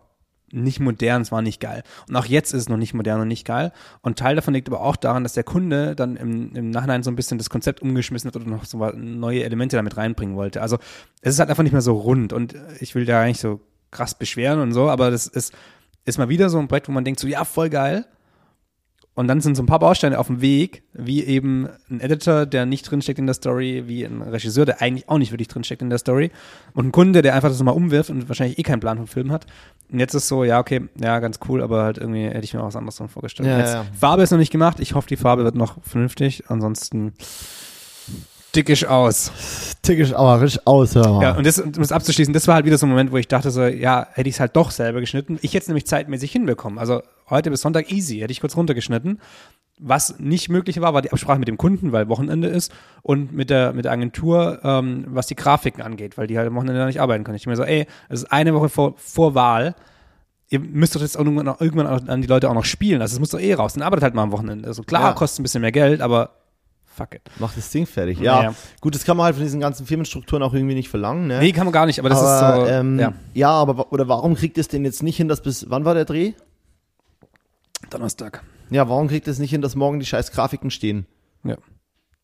[0.54, 1.84] nicht modern, es war nicht geil.
[2.08, 3.72] Und auch jetzt ist es noch nicht modern und nicht geil.
[4.02, 7.12] Und Teil davon liegt aber auch daran, dass der Kunde dann im, im Nachhinein so
[7.12, 10.62] ein bisschen das Konzept umgeschmissen hat oder noch so neue Elemente damit reinbringen wollte.
[10.62, 10.78] Also
[11.22, 14.18] es ist halt einfach nicht mehr so rund und ich will da eigentlich so krass
[14.18, 15.54] beschweren und so, aber das ist,
[16.06, 18.06] ist mal wieder so ein Projekt, wo man denkt so, ja, voll geil.
[19.14, 22.66] Und dann sind so ein paar Bausteine auf dem Weg, wie eben ein Editor, der
[22.66, 25.90] nicht drinsteckt in der Story, wie ein Regisseur, der eigentlich auch nicht wirklich drinsteckt in
[25.90, 26.32] der Story
[26.74, 29.32] und ein Kunde, der einfach das mal umwirft und wahrscheinlich eh keinen Plan vom Film
[29.32, 29.46] hat.
[29.92, 32.62] Und jetzt ist so, ja, okay, ja, ganz cool, aber halt irgendwie hätte ich mir
[32.62, 33.50] auch was anderes vorgestellt.
[33.50, 33.86] Ja, jetzt, ja.
[34.00, 37.14] Farbe ist noch nicht gemacht, ich hoffe, die Farbe wird noch vernünftig, ansonsten
[38.56, 39.32] dickisch aus.
[39.82, 41.22] Tickisch, aber richtig aus, hör mal.
[41.24, 43.28] Ja, und das, um das abzuschließen, das war halt wieder so ein Moment, wo ich
[43.28, 45.40] dachte so, ja, hätte ich es halt doch selber geschnitten.
[45.42, 46.78] Ich hätte es nämlich zeitmäßig hinbekommen.
[46.80, 49.20] Also heute bis Sonntag easy, hätte ich kurz runtergeschnitten.
[49.84, 52.72] Was nicht möglich war, war die Absprache mit dem Kunden, weil Wochenende ist
[53.02, 56.56] und mit der, mit der Agentur, ähm, was die Grafiken angeht, weil die halt am
[56.56, 57.38] Wochenende nicht arbeiten können.
[57.38, 59.74] Ich mir so, ey, es ist eine Woche vor, vor Wahl.
[60.50, 63.02] Ihr müsst doch jetzt auch irgendwann, auch, irgendwann an die Leute auch noch spielen.
[63.02, 63.74] Also es muss doch eh raus.
[63.74, 64.68] Dann arbeitet halt mal am Wochenende.
[64.68, 65.14] Also klar, Ja.
[65.14, 66.32] kostet ein bisschen mehr Geld, aber
[66.96, 67.22] fuck it.
[67.40, 68.20] Mach das Ding fertig.
[68.20, 68.56] Ja, Ja.
[68.82, 71.40] gut, das kann man halt von diesen ganzen Firmenstrukturen auch irgendwie nicht verlangen, ne?
[71.40, 73.50] Nee, kann man gar nicht, aber das aber, ist so, ähm, ja, ja.
[73.52, 76.34] aber oder warum kriegt es denn jetzt nicht hin, dass bis wann war der Dreh?
[77.90, 78.44] Donnerstag.
[78.70, 81.06] Ja, warum kriegt es nicht hin, dass morgen die scheiß Grafiken stehen?
[81.44, 81.58] Ja.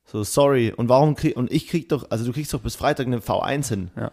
[0.06, 0.72] So, sorry.
[0.76, 3.68] Und warum krieg und ich krieg doch, also du kriegst doch bis Freitag eine V1
[3.70, 3.92] hin.
[3.98, 4.12] Ja.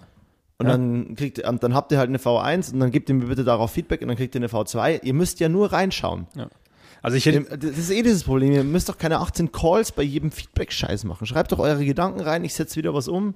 [0.58, 0.72] Und Ja.
[0.72, 3.70] dann kriegt dann habt ihr halt eine V1 und dann gebt ihr mir bitte darauf
[3.70, 5.02] Feedback und dann kriegt ihr eine V2.
[5.04, 6.26] Ihr müsst ja nur reinschauen.
[7.04, 8.50] Also ich hätte, Das ist eh dieses Problem.
[8.52, 11.26] Ihr müsst doch keine 18 Calls bei jedem Feedback-Scheiß machen.
[11.26, 13.34] Schreibt doch eure Gedanken rein, ich setze wieder was um.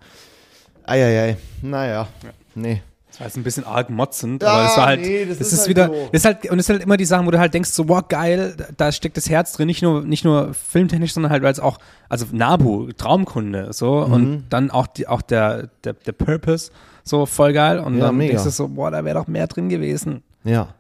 [0.85, 1.37] Eieiei.
[1.63, 2.09] Naja.
[2.55, 2.83] Nee.
[3.11, 5.47] Das war jetzt ein bisschen arg motzend, Ja, aber es war halt, nee, das das,
[5.49, 5.93] ist ist, halt wieder, so.
[6.13, 7.89] das ist halt, und es ist halt immer die Sachen, wo du halt denkst, so,
[7.89, 11.53] wow, geil, da steckt das Herz drin, nicht nur, nicht nur filmtechnisch, sondern halt, weil
[11.53, 11.79] es auch,
[12.11, 14.13] also Nabu, Traumkunde, so, Mhm.
[14.13, 16.71] und dann auch die, auch der, der, der Purpose,
[17.03, 18.33] so, voll geil, und Ja, dann mega.
[18.33, 20.23] denkst du so, boah, da wäre doch mehr drin gewesen.
[20.45, 20.75] Ja.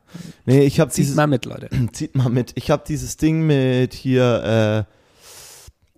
[0.46, 1.68] Nee, ich habe Zieht dieses mal mit, Leute.
[1.92, 2.52] zieht mal mit.
[2.56, 4.98] Ich habe dieses Ding mit hier äh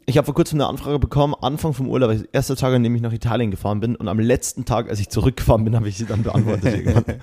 [0.07, 3.01] ich habe vor kurzem eine Anfrage bekommen, Anfang vom Urlaub, erster Tag, an dem ich
[3.01, 6.07] nach Italien gefahren bin und am letzten Tag, als ich zurückgefahren bin, habe ich sie
[6.07, 6.65] dann beantwortet.
[6.65, 7.05] irgendwann.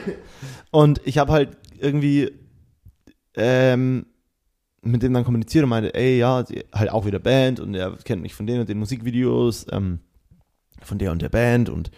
[0.70, 2.30] und ich habe halt irgendwie
[3.34, 4.06] ähm,
[4.80, 8.22] mit dem dann kommuniziert und meinte, ey, ja, halt auch wieder Band und er kennt
[8.22, 10.00] mich von den und den Musikvideos, ähm,
[10.82, 11.90] von der und der Band und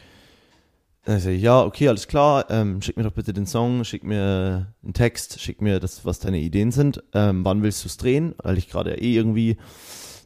[1.09, 4.93] ich, ja, okay, alles klar, ähm, schick mir doch bitte den Song, schick mir einen
[4.93, 8.59] Text, schick mir das, was deine Ideen sind, ähm, wann willst du es drehen, weil
[8.59, 9.57] ich gerade eh irgendwie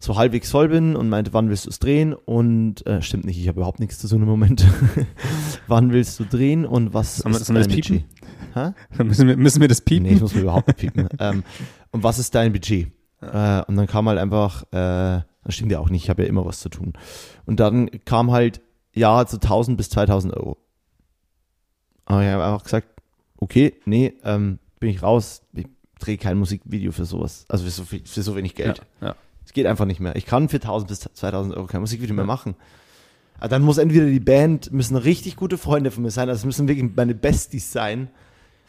[0.00, 3.38] so halbwegs voll bin und meinte, wann willst du es drehen und äh, stimmt nicht,
[3.38, 4.66] ich habe überhaupt nichts zu tun im Moment.
[5.68, 7.68] wann willst du drehen und was Sollen ist wir dein?
[7.68, 8.04] Budget?
[8.98, 10.06] Müssen wir, müssen wir das piepen?
[10.06, 11.08] Nee, ich muss mir überhaupt nicht piepen.
[11.18, 11.42] ähm,
[11.90, 12.88] und was ist dein Budget?
[13.20, 16.28] Äh, und dann kam halt einfach, äh, das stimmt ja auch nicht, ich habe ja
[16.28, 16.92] immer was zu tun.
[17.46, 18.60] Und dann kam halt,
[18.94, 20.58] ja, zu 1000 bis 2000 Euro.
[22.04, 22.88] Aber ich habe einfach gesagt,
[23.38, 25.66] okay, nee, ähm, bin ich raus, ich
[25.98, 27.44] drehe kein Musikvideo für sowas.
[27.48, 28.82] Also für so, viel, für so wenig Geld.
[29.00, 29.16] Ja, ja.
[29.44, 30.16] Es geht einfach nicht mehr.
[30.16, 32.54] Ich kann für 1000 bis 2000 Euro kein Musikvideo mehr machen.
[33.38, 36.44] Aber dann muss entweder die Band, müssen richtig gute Freunde von mir sein, also es
[36.44, 38.08] müssen wirklich meine Besties sein.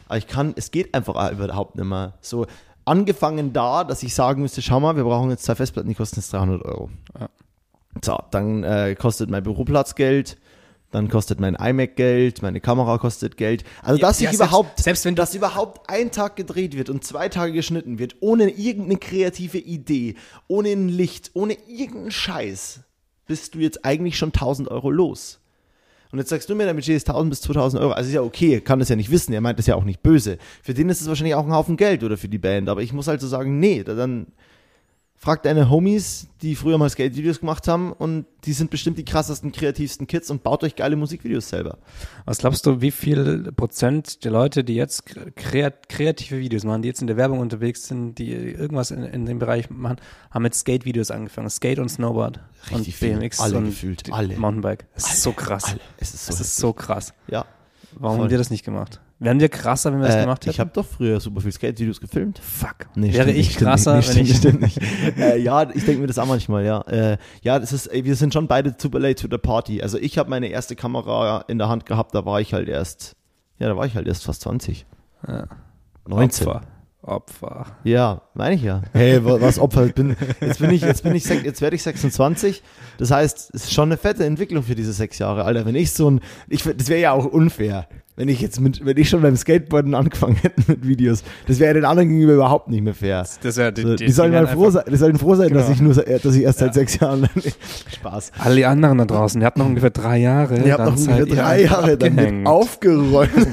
[0.06, 2.14] Aber ich kann, es geht einfach überhaupt nicht mehr.
[2.20, 2.46] So,
[2.84, 6.16] angefangen da, dass ich sagen müsste, schau mal, wir brauchen jetzt zwei Festplatten, die kosten
[6.20, 6.90] jetzt 300 Euro.
[7.18, 7.28] Ja.
[8.04, 10.38] So, dann äh, kostet mein Büroplatz Geld,
[10.94, 13.64] dann kostet mein iMac Geld, meine Kamera kostet Geld.
[13.82, 16.88] Also, dass Ja, ich selbst- überhaupt, selbst wenn du- dass überhaupt ein Tag gedreht wird
[16.88, 20.14] und zwei Tage geschnitten wird, ohne irgendeine kreative Idee,
[20.48, 22.80] ohne ein Licht, ohne irgendeinen Scheiß,
[23.26, 25.40] bist du jetzt eigentlich schon 1000 Euro los.
[26.12, 27.92] Und jetzt sagst du mir, dein Budget ist 1000 bis 2000 Euro.
[27.92, 29.82] Also ist ja okay, er kann das ja nicht wissen, er meint das ja auch
[29.82, 30.38] nicht böse.
[30.62, 32.68] Für den ist es wahrscheinlich auch ein Haufen Geld oder für die Band.
[32.68, 34.28] Aber ich muss halt so sagen, nee, da- dann
[35.24, 39.52] frag deine Homies, die früher mal Skate-Videos gemacht haben und die sind bestimmt die krassesten,
[39.52, 41.78] kreativsten Kids und baut euch geile Musikvideos selber.
[42.26, 46.88] Was glaubst du, wie viel Prozent der Leute, die jetzt kreat kreative Videos machen, die
[46.88, 49.96] jetzt in der Werbung unterwegs sind, die irgendwas in, in dem Bereich machen,
[50.30, 51.48] haben mit Skate-Videos angefangen.
[51.48, 53.20] Skate und Snowboard Richtig und.
[53.20, 54.12] BMX Alle und gefühlt.
[54.12, 54.36] Alle.
[54.36, 54.84] Mountainbike.
[54.94, 55.64] Das ist so krass.
[55.64, 55.80] Alle.
[55.96, 57.14] Es ist so, Das ist so krass.
[57.28, 57.46] Ja.
[57.92, 58.24] Warum Voll.
[58.24, 59.00] haben wir das nicht gemacht?
[59.20, 60.50] Wären wir krasser, wenn wir das Äh, gemacht hätten?
[60.50, 62.38] ich habe doch früher super viel Skate-Videos gefilmt.
[62.40, 62.86] Fuck.
[62.96, 64.36] Nee, Wäre stimmt ich krasser, nicht, wenn ich.
[64.36, 65.18] stimmt nicht, stimmt nicht.
[65.18, 66.80] äh, ja, ich denke mir das auch manchmal, ja.
[66.82, 69.80] Äh, ja, das ist, ey, wir sind schon beide super late to the party.
[69.82, 73.14] Also ich habe meine erste Kamera in der Hand gehabt, da war ich halt erst,
[73.58, 74.84] ja, da war ich halt erst fast 20.
[75.28, 75.46] Ja.
[76.08, 76.46] 19.
[76.48, 76.60] Opfer.
[77.02, 77.66] Opfer.
[77.84, 78.80] Ja, meine ich ja.
[78.92, 79.86] Hey, wa- was Opfer?
[79.86, 82.62] Ich bin, jetzt bin ich, jetzt bin ich, jetzt werde ich 26.
[82.98, 85.66] Das heißt, es ist schon eine fette Entwicklung für diese sechs Jahre, Alter.
[85.66, 87.86] Wenn ich so ein, ich, das wäre ja auch unfair,
[88.16, 91.22] wenn ich jetzt mit, wenn ich schon beim Skateboarden angefangen hätte mit Videos.
[91.48, 93.26] Das wäre den anderen gegenüber überhaupt nicht mehr fair.
[93.42, 95.90] Das wäre So, die, sollen mal froh sein, die sollen froh sein, dass Genau.
[95.92, 97.28] ich nur, dass ich erst seit sechs Jahren,
[97.94, 98.32] Spaß.
[98.38, 100.58] Alle die anderen da draußen, ihr habt noch ungefähr drei Jahre.
[100.64, 102.46] Ihr habt noch ungefähr drei Jahre abgehängt.
[102.46, 103.30] aufgeräumt.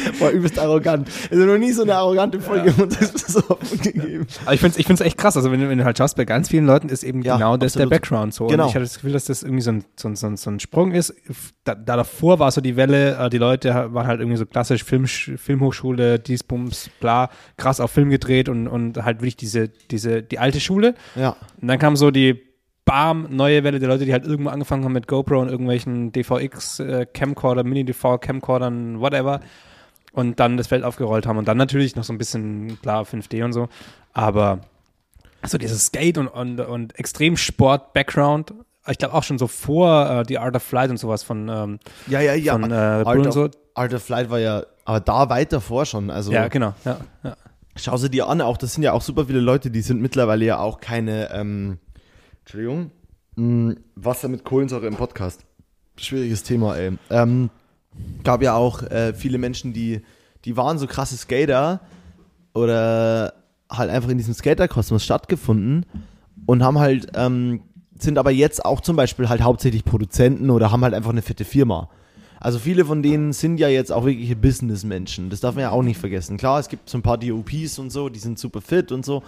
[0.18, 1.08] War übelst arrogant.
[1.30, 3.42] Also noch nie so eine arrogante Folge und das ist so
[3.82, 4.26] gegeben.
[4.44, 5.36] Aber ich finde es ich find's echt krass.
[5.36, 7.56] Also, wenn, du- wenn du halt schaust, bei ganz vielen Leuten ist eben Ja, genau
[7.56, 7.90] das absolut.
[7.92, 8.46] der Background so.
[8.46, 8.64] Genau.
[8.64, 10.92] Und ich hatte das Gefühl, dass das irgendwie so ein, so ein, so ein, Sprung
[10.92, 11.14] ist.
[11.64, 14.46] Da, da davor war so die Welle, äh, die Leute ha- waren halt irgendwie so
[14.46, 19.68] klassisch Film, Filmhochschule, dies, Bums, bla, krass auf Film gedreht und, und halt wirklich diese,
[19.68, 20.94] diese, die alte Schule.
[21.14, 21.36] Ja.
[21.60, 22.40] Und dann kam so die
[22.84, 26.80] Bam, neue Welle der Leute, die halt irgendwo angefangen haben mit GoPro und irgendwelchen DVX,
[26.80, 29.40] äh, Camcorder, Mini-DV, Camcordern, whatever.
[30.12, 31.38] Und dann das Feld aufgerollt haben.
[31.38, 33.68] Und dann natürlich noch so ein bisschen, klar, 5D und so.
[34.12, 34.62] Aber
[35.46, 38.54] so dieses Skate und, und, und Extremsport-Background,
[38.88, 41.78] ich glaube auch schon so vor äh, die Art of Flight und sowas von, ähm,
[42.06, 42.52] Ja, ja, ja.
[42.52, 43.50] von äh, Art, of, so.
[43.74, 46.10] Art of Flight war ja, aber da weit davor schon.
[46.10, 46.74] Also Ja, genau.
[46.84, 47.36] Ja, ja.
[47.76, 50.44] schau sie dir an, auch das sind ja auch super viele Leute, die sind mittlerweile
[50.44, 51.78] ja auch keine, ähm,
[52.40, 52.90] Entschuldigung,
[53.36, 55.44] mh, Wasser mit Kohlensäure im Podcast.
[55.96, 56.92] Schwieriges Thema, ey.
[57.10, 57.50] Ähm,
[58.24, 60.00] gab ja auch äh, viele Menschen, die,
[60.46, 61.80] die waren so krasse Skater
[62.54, 63.34] oder
[63.70, 65.84] halt einfach in diesem Skaterkosmos stattgefunden
[66.46, 67.62] und haben halt, ähm,
[68.02, 71.44] sind aber jetzt auch zum Beispiel halt hauptsächlich Produzenten oder haben halt einfach eine fette
[71.44, 71.88] Firma.
[72.38, 75.28] Also viele von denen sind ja jetzt auch wirkliche Businessmenschen.
[75.28, 76.38] Das darf man ja auch nicht vergessen.
[76.38, 79.22] Klar, es gibt so ein paar DOPs und so, die sind super fit und so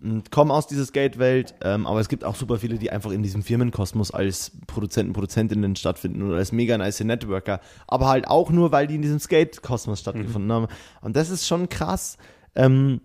[0.00, 3.22] und kommen aus dieser Skate-Welt, ähm, aber es gibt auch super viele, die einfach in
[3.22, 8.70] diesem Firmenkosmos als Produzenten, Produzentinnen stattfinden oder als mega nice Networker, aber halt auch nur,
[8.70, 10.68] weil die in diesem Skate-Kosmos stattgefunden haben.
[11.00, 12.16] Und das ist schon krass.
[12.54, 13.00] Ähm,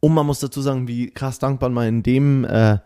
[0.00, 2.78] und man muss dazu sagen, wie krass dankbar man in dem, äh,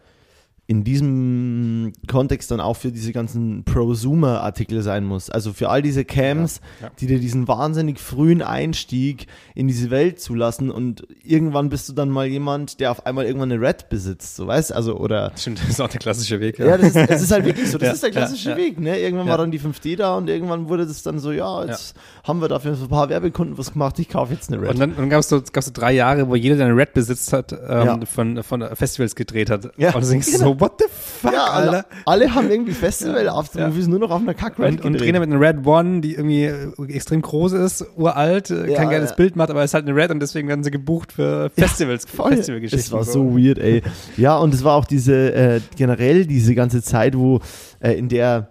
[0.70, 5.28] in diesem Kontext dann auch für diese ganzen Prosumer-Artikel sein muss.
[5.28, 6.92] Also für all diese Cams, Ja, ja.
[7.00, 12.08] die dir diesen wahnsinnig frühen Einstieg in diese Welt zulassen und irgendwann bist du dann
[12.08, 15.70] mal jemand, der auf einmal irgendwann eine Red besitzt, so weißt also oder Stimmt, das
[15.70, 16.60] ist auch der klassische Weg.
[16.60, 18.62] ja, das ist, es ist halt wirklich so, das Ja, ist der klassische ja, ja.
[18.62, 18.96] Weg, ne?
[19.00, 19.32] Irgendwann Ja.
[19.32, 22.46] war dann die 5D da und irgendwann wurde das dann so, ja, jetzt haben wir
[22.48, 24.70] dafür ein paar Werbekunden was gemacht, ich kaufe jetzt eine Red.
[24.70, 26.92] Und dann, dann gab es so, gab's so drei Jahre, wo jeder, der eine Red
[26.94, 27.98] besitzt hat, ähm, Ja.
[28.06, 29.72] von, von Festivals gedreht hat.
[29.76, 30.44] Ja, Und denkst genau.
[30.44, 31.86] so, what the fuck, Ja, alle, Alter?
[32.06, 35.66] alle haben irgendwie Festival-Aftermovies nur noch auf einer kack Und, und drehen mit einer Red
[35.66, 39.16] One, die irgendwie äh, extrem groß ist, uralt, äh, Ja, kein geiles ja.
[39.16, 42.36] Bild macht, aber ist halt eine Red und deswegen werden sie gebucht für Festivals, Voll.
[42.36, 42.80] Festivalgeschichten.
[42.86, 43.82] Es war so weird, ey.
[44.16, 47.40] Ja, und es war auch diese, äh, generell diese ganze Zeit, wo,
[47.80, 48.50] äh, in der,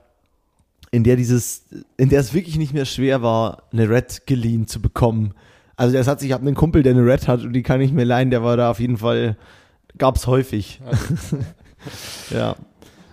[0.92, 1.66] in der dieses,
[1.98, 5.34] in der es wirklich nicht mehr schwer war, eine Red geliehen zu bekommen.
[5.76, 7.80] Also das hat sich, ich habe einen Kumpel, der eine Red hat und die kann
[7.80, 9.38] ich mir leihen, der war da auf jeden Fall,
[9.98, 10.82] gab's häufig.
[12.32, 12.56] ja.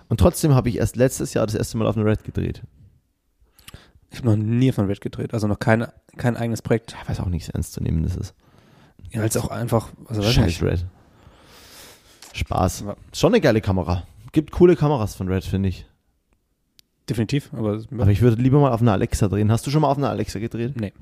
[0.09, 2.61] Und trotzdem habe ich erst letztes Jahr das erste Mal auf eine Red gedreht.
[4.09, 6.95] Ich habe noch nie von Red gedreht, also noch kein, kein eigenes Projekt.
[7.01, 8.33] Ich weiß auch nicht, ernst zu nehmen das ist.
[9.11, 10.61] Ja, als auch einfach, also Scheiß.
[10.63, 10.85] Red.
[12.33, 12.83] Spaß.
[12.87, 12.95] Ja.
[13.13, 14.03] Schon eine geile Kamera.
[14.31, 15.85] Gibt coole Kameras von Red, finde ich.
[17.09, 19.51] Definitiv, aber, Aber ich würde lieber mal auf einer Alexa drehen.
[19.51, 20.79] Hast du schon mal auf einer Alexa gedreht?
[20.79, 20.93] nee.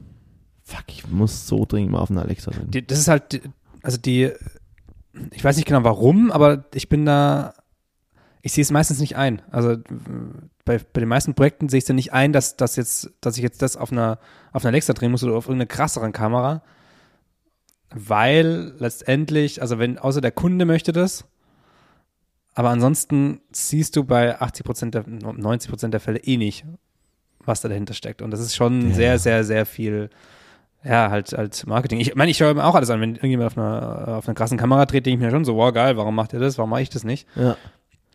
[0.67, 2.71] Fuck, ich muss so dringend mal auf einer Alexa drehen.
[2.71, 3.41] Die, das ist halt, die-
[3.83, 4.31] also die,
[5.31, 7.53] ich weiß nicht genau warum, aber ich bin da,
[8.41, 9.41] ich sehe es meistens nicht ein.
[9.51, 9.77] Also
[10.65, 13.37] bei, bei den meisten Projekten sehe ich es dann nicht ein, dass, dass, jetzt, dass
[13.37, 14.19] ich jetzt das auf einer,
[14.51, 16.61] auf einer Alexa drehen muss oder auf irgendeiner krasseren Kamera.
[17.91, 21.25] Weil letztendlich, also wenn, außer der Kunde möchte das,
[22.53, 26.65] aber ansonsten siehst du bei 80 Prozent der, 90 Prozent der Fälle eh nicht,
[27.39, 28.21] was da dahinter steckt.
[28.21, 28.95] Und das ist schon Ja.
[28.95, 30.09] sehr, sehr, sehr viel,
[30.85, 31.99] ja, halt, halt Marketing.
[31.99, 34.57] Ich meine, ich schaue mir auch alles an, wenn irgendjemand auf einer, auf einer krassen
[34.57, 36.57] Kamera dreht, denke ich mir schon so, wow, geil, warum macht er das?
[36.57, 37.27] Warum mache ich das nicht?
[37.35, 37.57] Ja,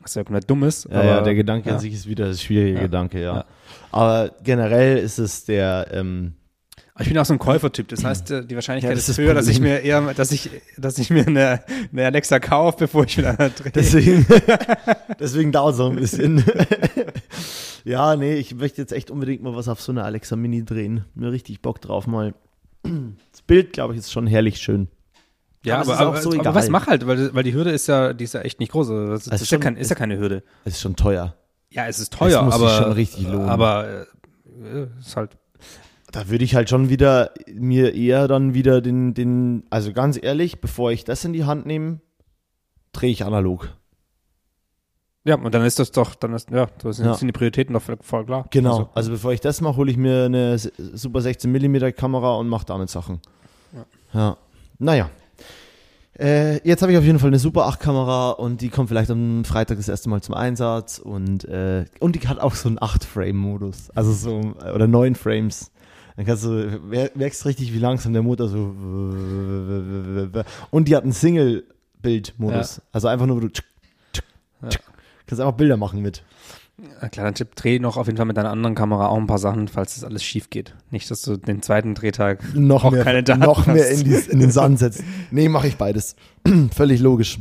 [0.01, 0.85] Was ja komplett dumm ist.
[0.91, 1.75] ja, aber, ja der Gedanke ja.
[1.75, 2.83] an sich ist wieder das schwierige Ja.
[2.83, 3.35] Gedanke, ja.
[3.37, 3.45] Ja.
[3.91, 6.35] Aber generell ist es der, ähm,
[7.01, 7.89] ich bin auch so ein Käufertyp.
[7.89, 10.33] Das heißt, äh, die Wahrscheinlichkeit Ja, ist ist das höher, dass ich mir eher, dass
[10.33, 11.61] ich, dass ich mir eine,
[11.93, 13.73] eine Alexa kaufe, bevor ich mit einer drehe.
[13.75, 14.27] deswegen,
[15.19, 16.45] deswegen dauert es auch ein bisschen.
[17.85, 21.05] ja, nee, ich möchte jetzt echt unbedingt mal was auf so einer Alexa Mini drehen.
[21.15, 22.35] Mir richtig Bock drauf mal.
[22.83, 24.89] Das Bild, glaube ich, ist schon herrlich schön.
[25.65, 27.71] Ja, Aber aber, es aber, auch so aber was mach halt, weil, weil die Hürde
[27.71, 28.89] ist ja, die ist ja echt nicht groß.
[28.91, 30.43] Also Das, ist ist, ja schon- kein, ist ja keine Hürde.
[30.65, 31.37] Es ist schon teuer.
[31.71, 33.49] Ja, es ist teuer, muss sich aber, schon richtig lohnen.
[33.49, 34.07] aber
[34.65, 35.37] äh, ist halt,
[36.13, 40.61] Da würde ich halt schon wieder mir eher dann wieder den, den, also ganz ehrlich,
[40.63, 42.01] bevor ich das in die Hand nehme,
[42.93, 43.69] drehe ich analog.
[45.25, 47.15] Ja, und dann ist das doch, dann ist, ja, das sind, Ja.
[47.17, 48.47] die Prioritäten doch voll, klar.
[48.51, 48.71] Genau.
[48.71, 52.49] Also, Also, bevor ich das mache, hole ich mir eine Super 16 mm Kamera und
[52.49, 53.21] mache damit Sachen.
[53.73, 53.85] Ja.
[54.21, 54.37] Ja.
[54.79, 55.11] Naja.
[56.19, 59.11] Äh, jetzt habe ich auf jeden Fall eine Super 8 Kamera und die kommt vielleicht
[59.11, 62.79] am Freitag das erste Mal zum Einsatz und, äh, und die hat auch so einen
[62.79, 63.91] 8-Frame-Modus.
[63.95, 65.71] Also so, oder 9 Frames.
[66.17, 68.59] Dann kannst du, mer- merkst richtig, wie langsam der Motor so.
[70.71, 72.83] Und die hat einen Single-Bild-Modus.
[72.93, 73.49] Also einfach nur, wo du.
[74.63, 74.69] Ja.
[75.31, 76.25] Kannst einfach Bilder machen mit.
[77.01, 79.39] Ein kleiner Tipp, dreh noch auf jeden Fall mit deiner anderen Kamera auch ein paar
[79.39, 80.75] Sachen, falls das alles schief geht.
[80.91, 84.01] Nicht, dass du den zweiten Drehtag noch auch mehr, keine Daten noch mehr hast.
[84.01, 85.05] in, die, in den Sand setzen.
[85.31, 86.17] Nee, mache ich beides.
[86.75, 87.39] Völlig logisch.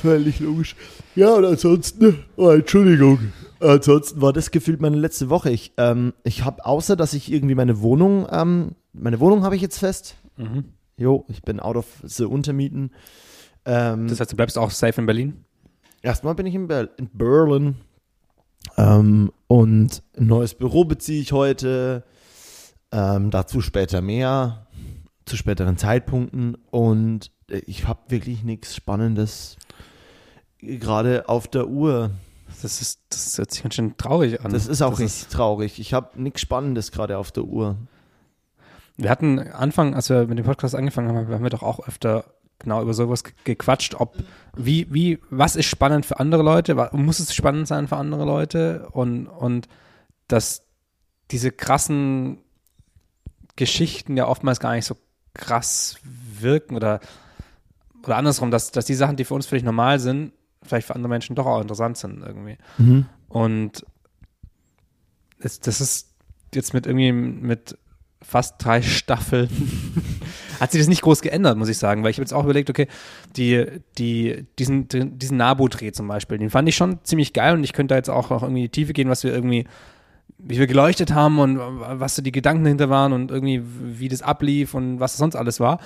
[0.00, 0.76] Völlig logisch.
[1.14, 3.18] Ja, und ansonsten, oh, Entschuldigung.
[3.60, 5.50] Ansonsten war das gefühlt meine letzte Woche.
[5.50, 9.62] Ich, ähm, ich habe, außer dass ich irgendwie meine Wohnung, ähm, meine Wohnung habe ich
[9.62, 10.16] jetzt fest.
[10.38, 10.64] Mhm.
[10.96, 12.92] Jo, ich bin out of the Untermieten.
[13.66, 15.44] Ähm, Das heißt, du bleibst auch safe in Berlin?
[16.02, 17.76] Erstmal bin ich in, Ber in Berlin.
[18.76, 22.04] Ähm, und ein neues Büro beziehe ich heute.
[22.90, 24.66] Ähm, dazu später mehr.
[25.24, 26.56] Zu späteren Zeitpunkten.
[26.70, 29.56] Und äh, ich habe wirklich nichts Spannendes
[30.58, 32.10] gerade auf der Uhr.
[32.62, 34.52] Das ist, das hört sich ganz schön traurig an.
[34.52, 35.78] Das ist auch Das richtig traurig.
[35.78, 37.76] Ich habe nichts Spannendes gerade auf der Uhr.
[38.96, 42.24] Wir hatten Anfang, als wir mit dem Podcast angefangen haben, haben wir doch auch öfter
[42.62, 44.16] genau über sowas ge- gequatscht, ob
[44.56, 48.24] wie, wie, was ist spannend für andere Leute, wa- muss es spannend sein für andere
[48.24, 49.68] Leute und, und
[50.28, 50.64] dass
[51.30, 52.38] diese krassen
[53.56, 54.96] Geschichten ja oftmals gar nicht so
[55.34, 57.00] krass wirken oder,
[58.02, 60.32] oder andersrum, dass, dass die Sachen, die für uns völlig normal sind,
[60.62, 62.58] vielleicht für andere Menschen doch auch interessant sind irgendwie.
[63.28, 63.84] Und
[65.38, 66.14] es, das ist
[66.54, 67.78] jetzt mit irgendwie mit
[68.22, 69.48] fast drei Staffeln
[70.60, 72.70] hat sich das nicht groß geändert, muss ich sagen, weil ich habe jetzt auch überlegt,
[72.70, 72.88] okay,
[73.36, 73.66] die,
[73.98, 77.94] die, diesen, diesen Nabu-Dreh zum Beispiel, den fand ich schon ziemlich geil und ich könnte
[77.94, 79.66] da jetzt auch noch irgendwie in die Tiefe gehen, was wir irgendwie,
[80.38, 84.22] wie wir geleuchtet haben und was so die Gedanken dahinter waren und irgendwie, wie das
[84.22, 85.78] ablief und was sonst alles war.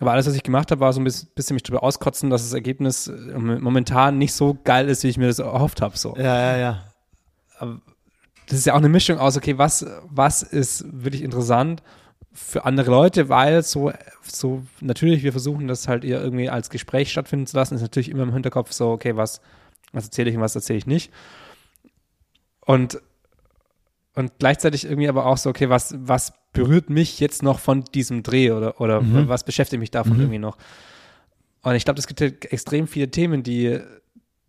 [0.00, 2.54] Aber alles, was ich gemacht habe, war so ein bisschen, mich darüber auskotzen, dass das
[2.54, 5.96] Ergebnis äh, momentan nicht so geil ist, wie ich mir das erhofft habe.
[5.96, 6.56] So Ja, ja,
[7.60, 7.78] ja.
[8.52, 11.82] Das ist ja auch eine Mischung aus, okay, was, was ist wirklich interessant
[12.34, 13.90] für andere Leute, weil so,
[14.22, 18.10] so natürlich, wir versuchen das halt eher irgendwie als Gespräch stattfinden zu lassen, ist natürlich
[18.10, 19.40] immer im Hinterkopf so, okay, was,
[19.94, 21.10] was erzähle ich und was erzähle ich nicht.
[22.66, 23.00] Und,
[24.16, 28.22] und gleichzeitig irgendwie aber auch so, okay, was, was berührt mich jetzt noch von diesem
[28.22, 29.28] Dreh oder, oder Mhm.
[29.28, 30.20] was beschäftigt mich davon Mhm.
[30.20, 30.58] irgendwie noch?
[31.62, 33.80] Und ich glaube, es gibt halt extrem viele Themen, die,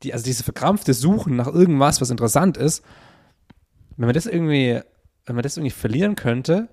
[0.03, 2.83] die, also diese verkrampfte Suchen nach irgendwas, was interessant ist,
[3.97, 4.79] wenn man das irgendwie,
[5.25, 6.67] wenn man das irgendwie verlieren könnte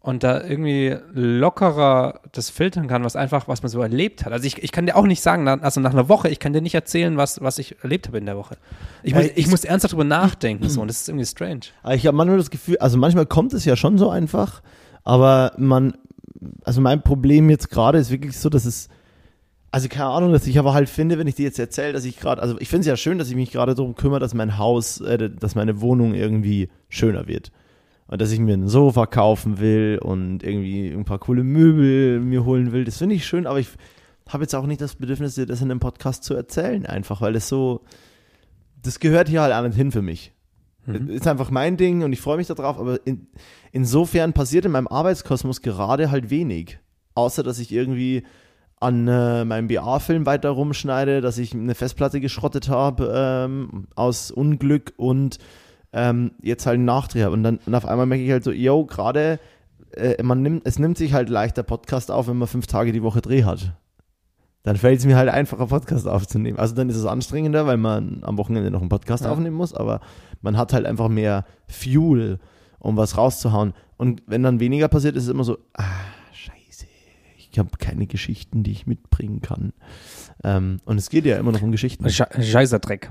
[0.00, 4.32] und da irgendwie lockerer das filtern kann, was einfach, was man so erlebt hat.
[4.32, 6.62] Also ich, ich kann dir auch nicht sagen, also nach einer Woche, ich kann dir
[6.62, 8.56] nicht erzählen, was, was ich erlebt habe in der Woche.
[9.02, 11.60] Ich, muss, ich ich- muss ernsthaft drüber nachdenken, so, und das ist irgendwie strange.
[11.92, 14.62] Ich habe manchmal das Gefühl, also manchmal kommt es ja schon so einfach,
[15.02, 15.96] aber man,
[16.64, 18.88] also mein Problem jetzt gerade ist wirklich so, dass es,
[19.76, 22.18] also keine Ahnung, dass ich aber halt finde, wenn ich dir jetzt erzähle, dass ich
[22.18, 24.56] gerade, also ich finde es ja schön, dass ich mich gerade darum kümmere, dass mein
[24.56, 27.52] Haus, äh, dass meine Wohnung irgendwie schöner wird.
[28.06, 32.46] Und dass ich mir ein Sofa kaufen will und irgendwie ein paar coole Möbel mir
[32.46, 32.84] holen will.
[32.86, 33.68] Das finde ich schön, aber ich
[34.26, 37.36] habe jetzt auch nicht das Bedürfnis, dir das in einem Podcast zu erzählen, einfach, weil
[37.36, 37.82] es so,
[38.82, 40.32] das gehört hier halt auch nicht hin für mich.
[40.86, 41.10] Mhm.
[41.10, 43.26] Ist einfach mein Ding und ich freue mich darauf, aber in,
[43.72, 46.78] insofern passiert in meinem Arbeitskosmos gerade halt wenig.
[47.14, 48.22] Außer, dass ich irgendwie
[48.78, 54.92] an äh, meinem BA-Film weiter rumschneide, dass ich eine Festplatte geschrottet habe ähm, aus Unglück
[54.96, 55.38] und
[55.92, 57.32] ähm, jetzt halt einen Nachdreh habe.
[57.32, 59.40] Und dann und auf einmal merke ich halt so, yo, gerade,
[59.92, 63.02] äh, man nimmt, es nimmt sich halt leichter Podcast auf, wenn man fünf Tage die
[63.02, 63.72] Woche Dreh hat.
[64.62, 66.58] Dann fällt es mir halt einfacher, Podcast aufzunehmen.
[66.58, 69.30] Also dann ist es anstrengender, weil man am Wochenende noch einen Podcast Ja.
[69.30, 70.00] aufnehmen muss, aber
[70.42, 72.40] man hat halt einfach mehr Fuel,
[72.78, 73.72] um was rauszuhauen.
[73.96, 75.84] Und wenn dann weniger passiert, ist es immer so, ah,
[77.56, 79.72] ich habe keine Geschichten, die ich mitbringen kann.
[80.44, 82.06] Ähm, und es geht ja immer noch um Geschichten.
[82.10, 83.10] Sche Scheißer Dreck.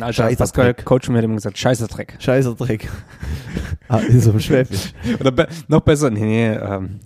[0.00, 0.84] Alter Scheißer Pascal Dreck.
[0.84, 2.16] Coach mir hat immer gesagt, Scheißer Dreck.
[2.18, 2.90] Scheißer Dreck.
[3.88, 4.92] ah, ist so Schwäbisch.
[5.20, 6.98] Oder be noch besser, nee, nee, ähm,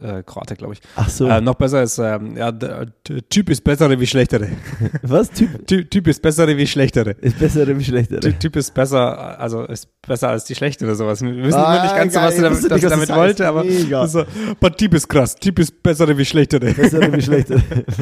[0.00, 0.80] äh, Kroate, glaube ich.
[0.96, 1.26] Ach so.
[1.26, 4.48] Äh, noch besser ist, ähm, ja, Typ ist bessere wie schlechtere.
[5.02, 5.30] was?
[5.30, 7.12] Typ Typ, typ ist bessere wie schlechtere.
[7.20, 8.20] ist besser oder wie schlechter?
[8.20, 11.22] Typ, typ ist besser, also ist besser als die schlechte oder sowas.
[11.22, 13.48] Wir wissen Ah, nicht ganz so, was er ich damit, nicht, was damit das wollte,
[13.48, 13.64] aber,
[14.08, 14.24] so,
[14.60, 16.72] aber Typ ist krass, Typ ist bessere wie schlechtere.
[16.72, 17.56] Besser oder wie schlechter?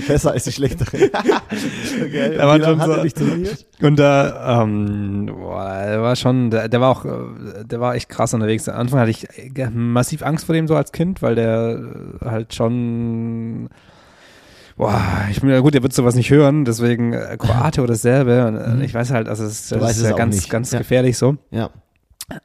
[0.07, 0.97] besser als die schlechtere.
[2.03, 2.37] okay.
[2.37, 3.87] Da war schon so-?
[3.87, 8.09] Und da, ähm, boah, der war schon, der, der war auch, äh, der war echt
[8.09, 8.69] krass unterwegs.
[8.69, 11.84] Am Anfang hatte ich äh, massiv Angst vor dem so als Kind, weil der äh,
[12.25, 13.69] halt schon,
[14.77, 18.47] boah, ich bin ja gut, der wird sowas nicht hören, deswegen äh, Kroate oder Serbe.
[18.47, 18.83] Und, äh, Mhm.
[18.83, 20.51] ich weiß halt, also es, das ist ja ganz, nicht.
[20.51, 20.79] ganz Ja.
[20.79, 21.37] gefährlich so.
[21.51, 21.71] Ja.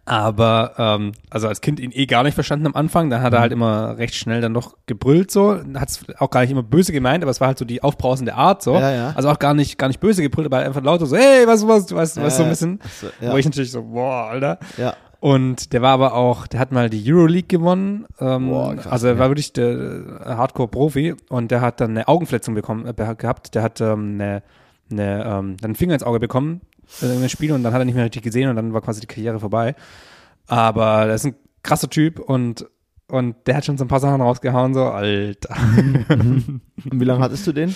[0.04, 3.40] Aber ähm, also als Kind ihn eh gar nicht verstanden am Anfang, dann hat er
[3.40, 3.42] Mhm.
[3.44, 6.92] halt immer recht schnell dann doch gebrüllt so, hat es auch gar nicht immer böse
[6.92, 8.74] gemeint, aber es war halt so die aufbrausende Art so.
[8.76, 9.14] Ja, ja.
[9.16, 11.86] Also auch gar nicht gar nicht böse gebrüllt, aber einfach lauter so, hey, was was,
[11.86, 12.80] du weißt, weißt so ein bisschen.
[13.22, 14.60] Wo ich natürlich so, boah, Alter.
[14.78, 14.96] ja.
[15.20, 18.06] Und der war aber auch, der hat mal die Euroleague gewonnen.
[18.20, 19.20] Ähm, Boah, krass, also er ja.
[19.20, 23.54] war wirklich der äh, Hardcore-Profi und der hat dann eine Augenverletzung bekommen, äh, gehabt.
[23.54, 24.44] Der hat ähm, eine,
[24.90, 26.62] eine, ähm, dann einen Finger ins Auge bekommen
[27.02, 28.82] äh, in dem Spiel und dann hat er nicht mehr richtig gesehen und dann war
[28.82, 29.76] quasi die Karriere vorbei.
[30.48, 32.66] Aber der ist ein krasser Typ und
[33.10, 35.56] und der hat schon so ein paar Sachen rausgehauen, so, Alter.
[36.10, 36.62] Und
[36.92, 37.76] wie lange hattest du den?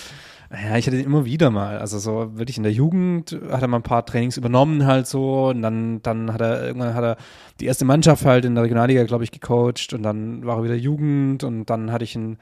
[0.50, 1.78] Ja, ich hatte den immer wieder mal.
[1.78, 5.48] Also so wirklich in der Jugend hat er mal ein paar Trainings übernommen halt so
[5.48, 7.16] und dann, dann hat er irgendwann hat er
[7.60, 10.74] die erste Mannschaft halt in der Regionalliga, glaube ich, gecoacht und dann war er wieder
[10.74, 12.38] Jugend und dann hatte ich ihn,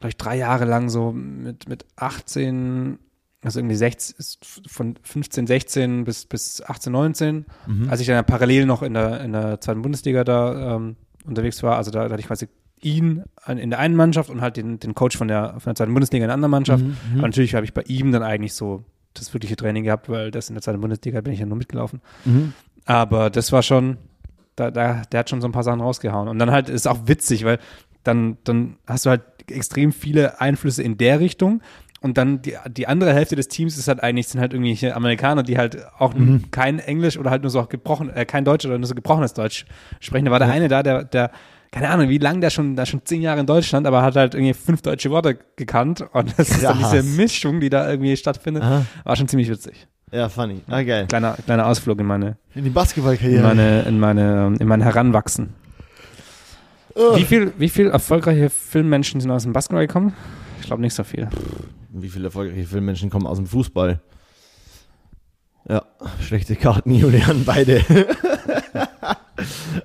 [0.00, 2.98] glaube ich, drei Jahre lang so mit, mit 18,
[3.44, 7.88] also irgendwie 16, ist von 15, 16 bis, bis 18, 19, Mhm.
[7.88, 11.62] als ich dann ja parallel noch in der, in der zweiten Bundesliga da ähm, unterwegs
[11.62, 12.48] war, also da, da hatte ich quasi
[12.82, 15.94] ihn in der einen Mannschaft und halt den, den Coach von der, von der zweiten
[15.94, 16.84] Bundesliga in der anderen Mannschaft.
[16.84, 20.30] Mhm, Aber natürlich habe ich bei ihm dann eigentlich so das wirkliche Training gehabt, weil
[20.30, 22.00] das in der zweiten Bundesliga bin ich ja nur mitgelaufen.
[22.24, 22.52] Mhm.
[22.84, 23.98] Aber das war schon,
[24.56, 26.28] da, da, der hat schon so ein paar Sachen rausgehauen.
[26.28, 27.58] Und dann halt ist auch witzig, weil
[28.04, 31.62] dann, dann hast du halt extrem viele Einflüsse in der Richtung.
[32.00, 35.44] Und dann die, die andere Hälfte des Teams ist halt eigentlich, sind halt irgendwelche Amerikaner,
[35.44, 36.50] die halt auch Mhm.
[36.50, 39.66] kein Englisch oder halt nur so gebrochen, äh, kein Deutsch oder nur so gebrochenes Deutsch
[40.00, 40.24] sprechen.
[40.24, 41.30] Da war der eine da, der, der,
[41.72, 44.34] keine Ahnung, wie lange der schon, da schon zehn Jahre in Deutschland, aber hat halt
[44.34, 46.04] irgendwie fünf deutsche Worte gekannt.
[46.12, 46.90] Und das ist dann Krass.
[46.92, 48.84] diese Mischung, die da irgendwie stattfindet, Aha.
[49.04, 49.88] war schon ziemlich witzig.
[50.12, 50.60] Ja, funny.
[50.68, 51.06] Ah, geil.
[51.06, 53.42] Kleiner, kleiner Ausflug in meine, In die in Basketballkarriere.
[53.42, 55.54] meine, in meine, in mein Heranwachsen.
[56.94, 57.16] Oh.
[57.16, 60.12] Wie viel, wie viel erfolgreiche Filmmenschen sind aus dem Basketball gekommen?
[60.60, 61.26] Ich glaube nicht so viel.
[61.88, 63.98] Wie viele erfolgreiche Filmmenschen kommen aus dem Fußball?
[65.70, 65.82] Ja,
[66.20, 67.82] schlechte Karten, Julian, beide.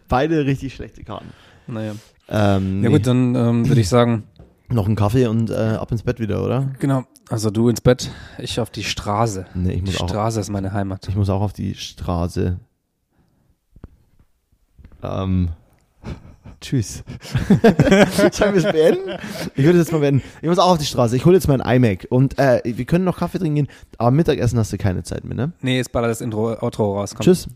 [0.09, 1.29] beide richtig schlechte Karten.
[1.67, 1.93] Naja.
[2.29, 2.95] Ähm, Ja nee.
[2.97, 4.23] gut, dann ähm, würde ich sagen,
[4.69, 6.69] Noch einen Kaffee und äh, ab ins Bett wieder, oder?
[6.79, 7.03] genau.
[7.29, 9.45] Also du ins Bett, ich auf die Straße.
[9.53, 11.07] Nee, ich Die muss, auch, Straße ist meine Heimat.
[11.09, 12.57] ich muss auch auf die Straße.
[15.03, 15.49] Ähm,
[16.61, 17.03] tschüss.
[18.31, 19.11] Sollen wir es beenden?
[19.55, 20.23] Ich würde jetzt mal beenden.
[20.41, 21.15] Ich muss auch auf die Straße.
[21.17, 22.07] Ich hole jetzt mein iMac.
[22.09, 23.67] Und äh, wir können noch Kaffee trinken gehen.
[23.97, 25.51] Aber Mittagessen hast du keine Zeit mehr, ne?
[25.61, 27.13] Nee, jetzt ballert das Intro, Outro raus.
[27.13, 27.23] Komm.
[27.25, 27.47] Tschüss.